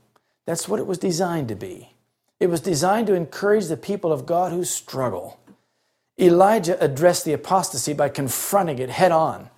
[0.45, 1.93] That's what it was designed to be.
[2.39, 5.39] It was designed to encourage the people of God who struggle.
[6.19, 9.49] Elijah addressed the apostasy by confronting it head on,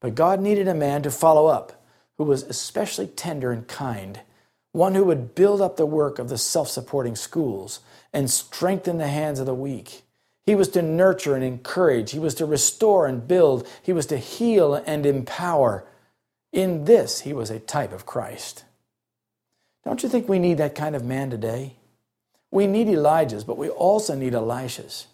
[0.00, 1.84] but God needed a man to follow up
[2.18, 4.20] who was especially tender and kind
[4.74, 7.78] one who would build up the work of the self supporting schools
[8.12, 10.02] and strengthen the hands of the weak.
[10.44, 12.10] He was to nurture and encourage.
[12.10, 13.68] He was to restore and build.
[13.84, 15.86] He was to heal and empower.
[16.52, 18.64] In this, he was a type of Christ.
[19.84, 21.76] Don't you think we need that kind of man today?
[22.50, 25.06] We need Elijahs, but we also need Elishas.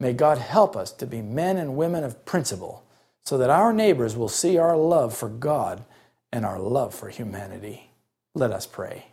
[0.00, 2.82] May God help us to be men and women of principle
[3.24, 5.84] so that our neighbors will see our love for God
[6.32, 7.89] and our love for humanity.
[8.34, 9.06] Let us pray.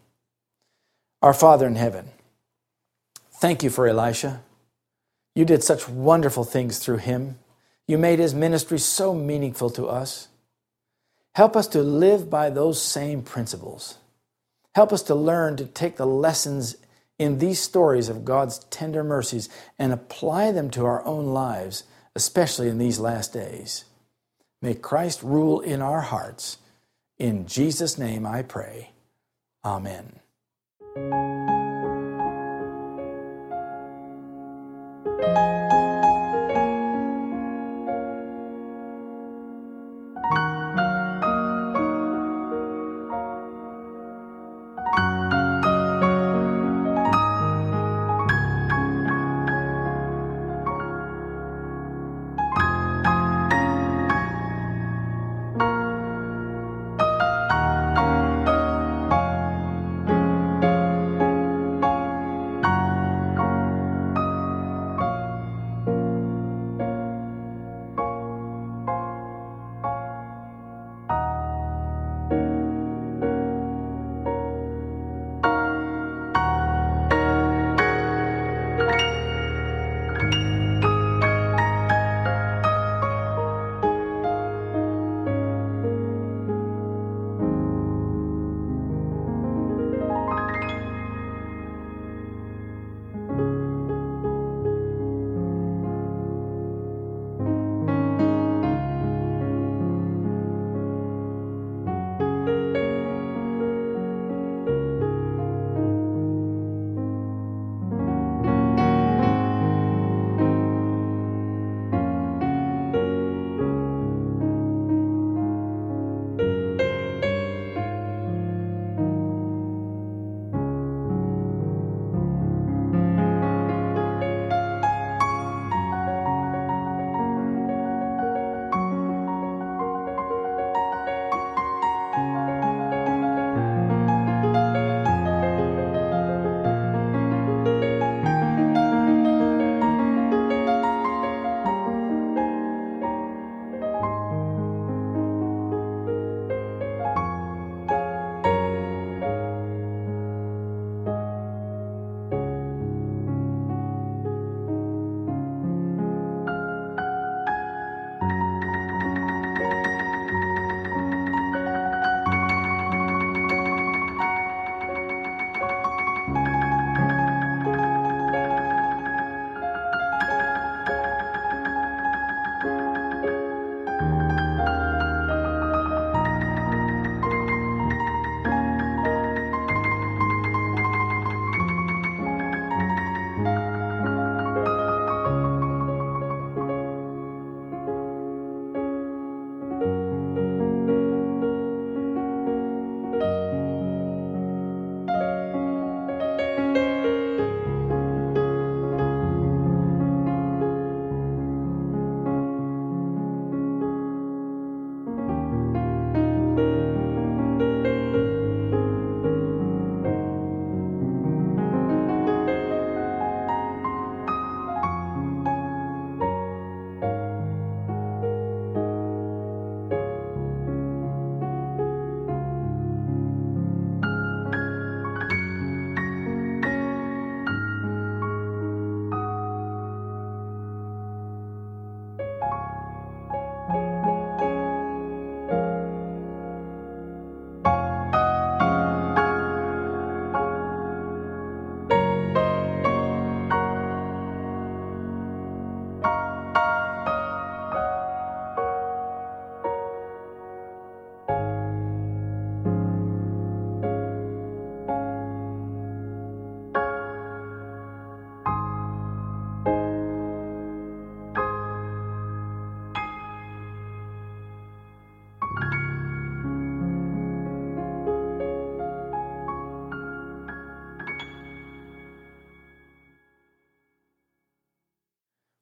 [1.21, 2.09] Our Father in heaven,
[3.33, 4.41] thank you for Elisha.
[5.33, 7.39] You did such wonderful things through him.
[7.87, 10.27] You made his ministry so meaningful to us.
[11.35, 13.97] Help us to live by those same principles.
[14.75, 16.75] Help us to learn to take the lessons
[17.17, 19.49] in these stories of God's tender mercies
[19.79, 21.83] and apply them to our own lives,
[22.15, 23.85] especially in these last days.
[24.61, 26.57] May Christ rule in our hearts.
[27.17, 28.91] In Jesus' name I pray.
[29.67, 30.21] Amen.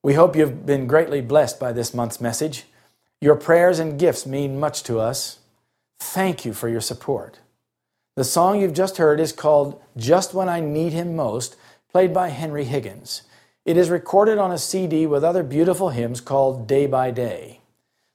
[0.06, 2.66] We hope you've been greatly blessed by this month's message.
[3.22, 5.40] Your prayers and gifts mean much to us.
[6.00, 7.40] Thank you for your support.
[8.16, 11.56] The song you've just heard is called Just When I Need Him Most,
[11.92, 13.24] played by Henry Higgins.
[13.66, 17.62] It is recorded on a CD with other beautiful hymns called Day by Day.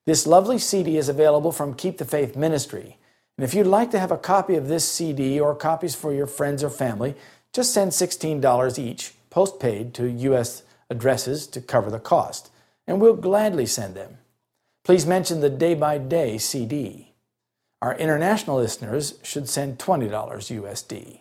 [0.06, 2.98] This lovely CD is available from Keep the Faith Ministry.
[3.36, 6.28] And if you'd like to have a copy of this CD or copies for your
[6.28, 7.16] friends or family,
[7.52, 10.62] just send $16 each, postpaid, to U.S.
[10.90, 12.50] addresses to cover the cost,
[12.86, 14.18] and we'll gladly send them.
[14.84, 17.14] Please mention the Day by Day CD.
[17.80, 21.20] Our international listeners should send $20 USD.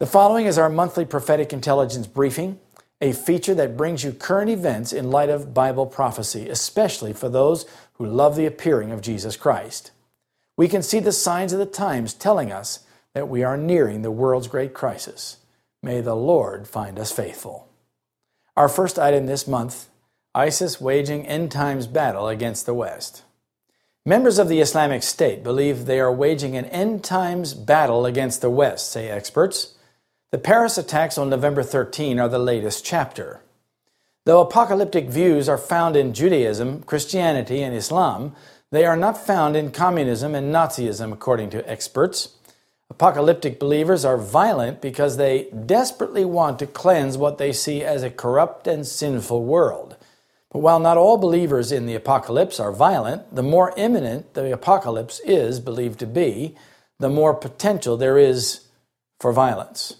[0.00, 2.58] The following is our monthly prophetic intelligence briefing,
[3.00, 7.64] a feature that brings you current events in light of Bible prophecy, especially for those
[7.94, 9.92] who love the appearing of Jesus Christ.
[10.56, 12.80] We can see the signs of the times telling us
[13.12, 15.38] that we are nearing the world's great crisis.
[15.82, 17.68] May the Lord find us faithful.
[18.56, 19.88] Our first item this month
[20.32, 23.24] ISIS waging end times battle against the West.
[24.06, 28.50] Members of the Islamic State believe they are waging an end times battle against the
[28.50, 29.74] West, say experts.
[30.30, 33.40] The Paris attacks on November 13 are the latest chapter.
[34.24, 38.36] Though apocalyptic views are found in Judaism, Christianity, and Islam,
[38.70, 42.33] they are not found in communism and Nazism, according to experts.
[42.90, 48.10] Apocalyptic believers are violent because they desperately want to cleanse what they see as a
[48.10, 49.96] corrupt and sinful world.
[50.52, 55.20] But while not all believers in the apocalypse are violent, the more imminent the apocalypse
[55.24, 56.54] is believed to be,
[57.00, 58.66] the more potential there is
[59.18, 59.96] for violence.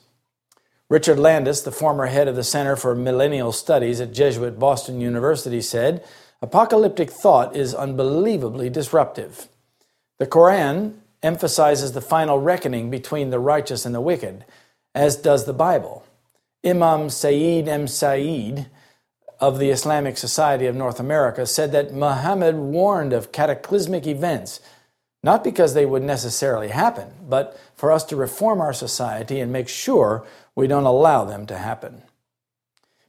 [0.89, 5.61] Richard Landes, the former head of the Center for Millennial Studies at Jesuit Boston University,
[5.61, 6.05] said
[6.41, 9.49] apocalyptic thought is unbelievably disruptive.
[10.19, 14.45] The Koran emphasizes the final reckoning between the righteous and the wicked,
[14.95, 16.05] as does the Bible.
[16.65, 17.87] Imam Sayyid M.
[17.87, 18.67] Syeed
[19.41, 24.61] of the Islamic Society of North America said that Muhammad warned of cataclysmic events,
[25.23, 29.69] not because they would necessarily happen, but for us to reform our society and make
[29.69, 32.03] sure we don't allow them to happen.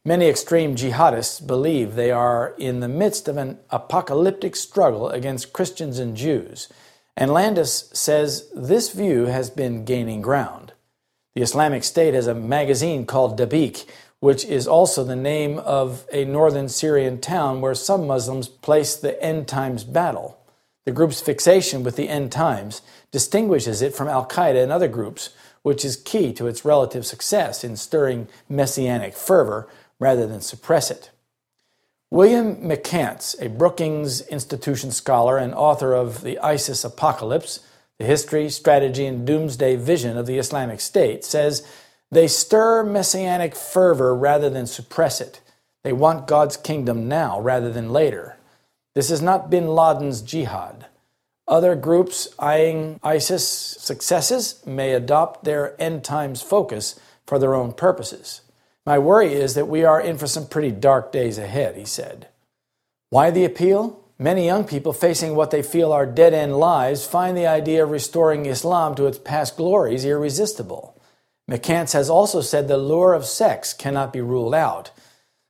[0.04, 6.00] Many extreme jihadists believe they are in the midst of an apocalyptic struggle against Christians
[6.00, 6.70] and Jews
[7.18, 10.74] and Landes says this view has been gaining ground.
[11.36, 13.86] The Islamic State has a magazine called Dabiq,
[14.20, 19.22] which is also the name of a northern Syrian town where some Muslims place the
[19.22, 20.38] end times battle.
[20.86, 22.82] The group's fixation with the end times
[23.12, 25.30] distinguishes it from Al Qaeda and other groups,
[25.64, 29.68] which is key to its relative success in stirring messianic fervor
[30.00, 31.10] rather than suppress it.
[32.12, 37.62] William McCants, a Brookings Institution scholar and author of The ISIS Apocalypse,
[37.98, 41.68] The History, Strategy, and Doomsday Vision of the Islamic State, says
[42.12, 45.42] they stir messianic fervor rather than suppress it.
[45.84, 48.38] They want God's kingdom now rather than later.
[48.94, 50.86] This is not bin Laden's jihad.
[51.48, 58.42] Other groups eyeing ISIS successes may adopt their end times focus for their own purposes.
[58.86, 62.28] My worry is that we are in for some pretty dark days ahead, he said.
[63.10, 64.04] Why the appeal?
[64.18, 67.90] Many young people facing what they feel are dead end lives find the idea of
[67.90, 71.02] restoring Islam to its past glories irresistible.
[71.50, 74.92] McCants has also said the lure of sex cannot be ruled out.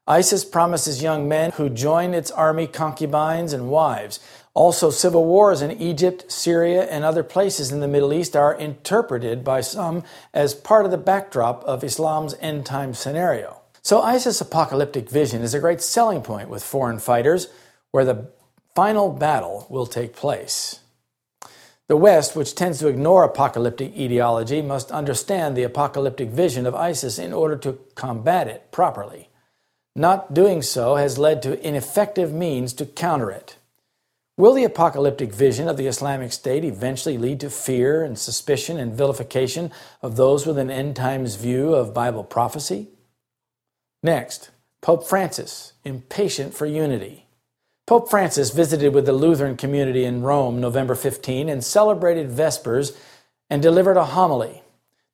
[0.08, 4.20] ISIS promises young men who join its army concubines and wives.
[4.56, 9.44] Also, civil wars in Egypt, Syria, and other places in the Middle East are interpreted
[9.44, 10.02] by some
[10.34, 13.62] as part of the backdrop of Islam's end time scenario.
[13.82, 17.50] So, ISIS apocalyptic vision is a great selling point with foreign fighters
[17.92, 18.32] where the
[18.74, 20.80] final battle will take place.
[21.88, 27.20] The West, which tends to ignore apocalyptic ideology, must understand the apocalyptic vision of ISIS
[27.20, 29.30] in order to combat it properly.
[29.98, 33.58] Not doing so has led to ineffective means to counter it.
[34.38, 38.94] Will the apocalyptic vision of the Islamic State eventually lead to fear and suspicion and
[38.94, 39.72] vilification
[40.02, 42.90] of those with an end times view of Bible prophecy?
[44.04, 44.50] Next,
[44.82, 47.28] Pope Francis, impatient for unity.
[47.88, 52.98] Pope Francis visited with the Lutheran community in Rome November 15 and celebrated Vespers
[53.50, 54.64] and delivered a homily.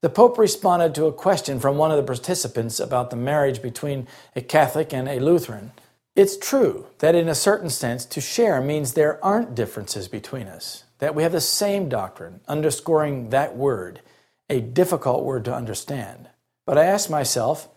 [0.01, 4.07] The Pope responded to a question from one of the participants about the marriage between
[4.35, 5.73] a Catholic and a Lutheran.
[6.15, 10.83] It's true that, in a certain sense, to share means there aren't differences between us,
[10.99, 14.01] that we have the same doctrine, underscoring that word,
[14.49, 16.27] a difficult word to understand.
[16.65, 17.69] But I ask myself,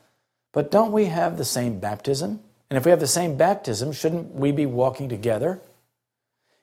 [0.52, 2.40] but don't we have the same baptism?
[2.70, 5.60] And if we have the same baptism, shouldn't we be walking together?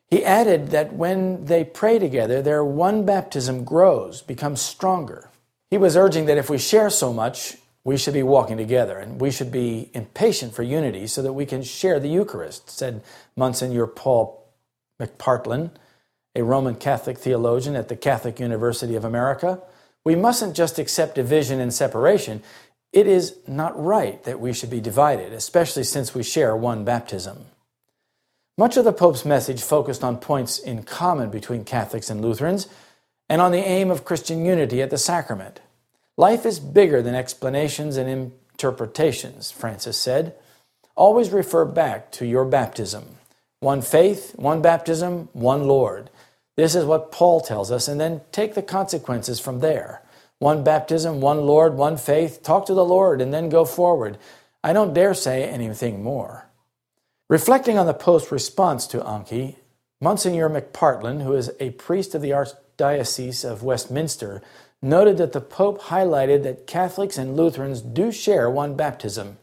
[0.10, 5.30] He added that when they pray together, their one baptism grows, becomes stronger.
[5.69, 9.20] He was urging that if we share so much, we should be walking together and
[9.20, 13.03] we should be impatient for unity so that we can share the Eucharist, said
[13.36, 14.48] Monsignor Paul
[14.99, 15.72] McPartlan,
[16.36, 19.62] a Roman Catholic theologian at the Catholic University of America.
[20.03, 22.44] We mustn't just accept division and separation.
[22.94, 27.45] It is not right that we should be divided, especially since we share one baptism.
[28.58, 32.68] Much of the Pope's message focused on points in common between Catholics and Lutherans
[33.28, 35.62] and on the aim of Christian unity at the sacrament.
[36.18, 40.36] Life is bigger than explanations and interpretations, Francis said.
[40.96, 43.18] Always refer back to your baptism.
[43.60, 46.10] One faith, one baptism, one Lord.
[46.58, 50.02] This is what Paul tells us, and then take the consequences from there.
[50.40, 52.42] One baptism, one Lord, one faith.
[52.42, 54.18] Talk to the Lord and then go forward.
[54.64, 56.50] I don't dare say anything more.
[57.30, 59.58] Reflecting on the Pope's response to Anki,
[60.02, 64.42] Monsignor McPartlan, who is a priest of the Archdiocese of Westminster,
[64.82, 69.38] noted that the Pope highlighted that Catholics and Lutherans do share one baptism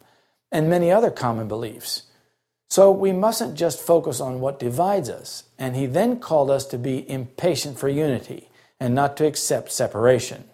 [0.51, 2.03] and many other common beliefs.
[2.69, 5.45] So we mustn't just focus on what divides us.
[5.59, 10.45] And he then called us to be impatient for unity and not to accept separation.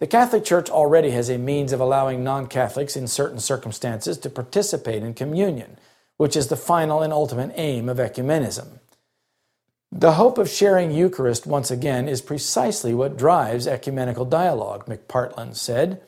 [0.00, 4.30] The Catholic Church already has a means of allowing non Catholics in certain circumstances to
[4.30, 5.78] participate in communion,
[6.16, 8.80] which is the final and ultimate aim of ecumenism.
[9.96, 16.02] The hope of sharing Eucharist once again is precisely what drives ecumenical dialogue, McPartlan said.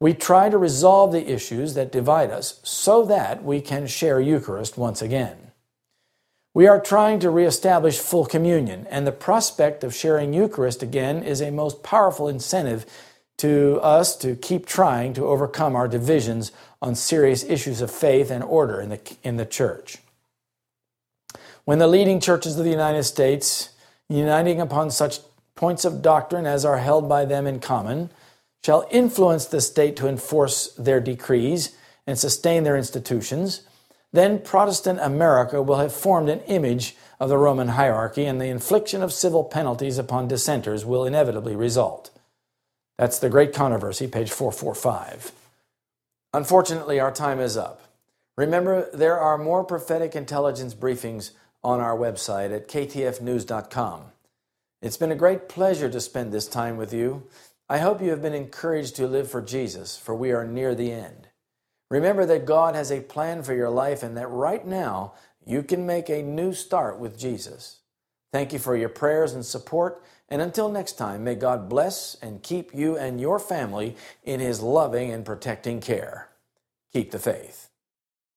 [0.00, 4.76] We try to resolve the issues that divide us so that we can share Eucharist
[4.76, 5.52] once again.
[6.54, 11.40] We are trying to reestablish full communion, and the prospect of sharing Eucharist again is
[11.40, 12.84] a most powerful incentive
[13.38, 16.50] to us to keep trying to overcome our divisions
[16.82, 19.98] on serious issues of faith and order in the, in the church.
[21.68, 23.74] When the leading churches of the United States,
[24.08, 25.18] uniting upon such
[25.54, 28.08] points of doctrine as are held by them in common,
[28.64, 31.76] shall influence the state to enforce their decrees
[32.06, 33.64] and sustain their institutions,
[34.14, 39.02] then Protestant America will have formed an image of the Roman hierarchy, and the infliction
[39.02, 42.08] of civil penalties upon dissenters will inevitably result.
[42.96, 45.32] That's the Great Controversy, page 445.
[46.32, 47.82] Unfortunately, our time is up.
[48.38, 51.32] Remember, there are more prophetic intelligence briefings
[51.62, 54.02] on our website at ktfnews.com.
[54.80, 57.24] It's been a great pleasure to spend this time with you.
[57.68, 60.92] I hope you have been encouraged to live for Jesus, for we are near the
[60.92, 61.28] end.
[61.90, 65.14] Remember that God has a plan for your life and that right now
[65.44, 67.78] you can make a new start with Jesus.
[68.32, 70.02] Thank you for your prayers and support.
[70.28, 74.60] And until next time, may God bless and keep you and your family in His
[74.60, 76.28] loving and protecting care.
[76.92, 77.67] Keep the faith.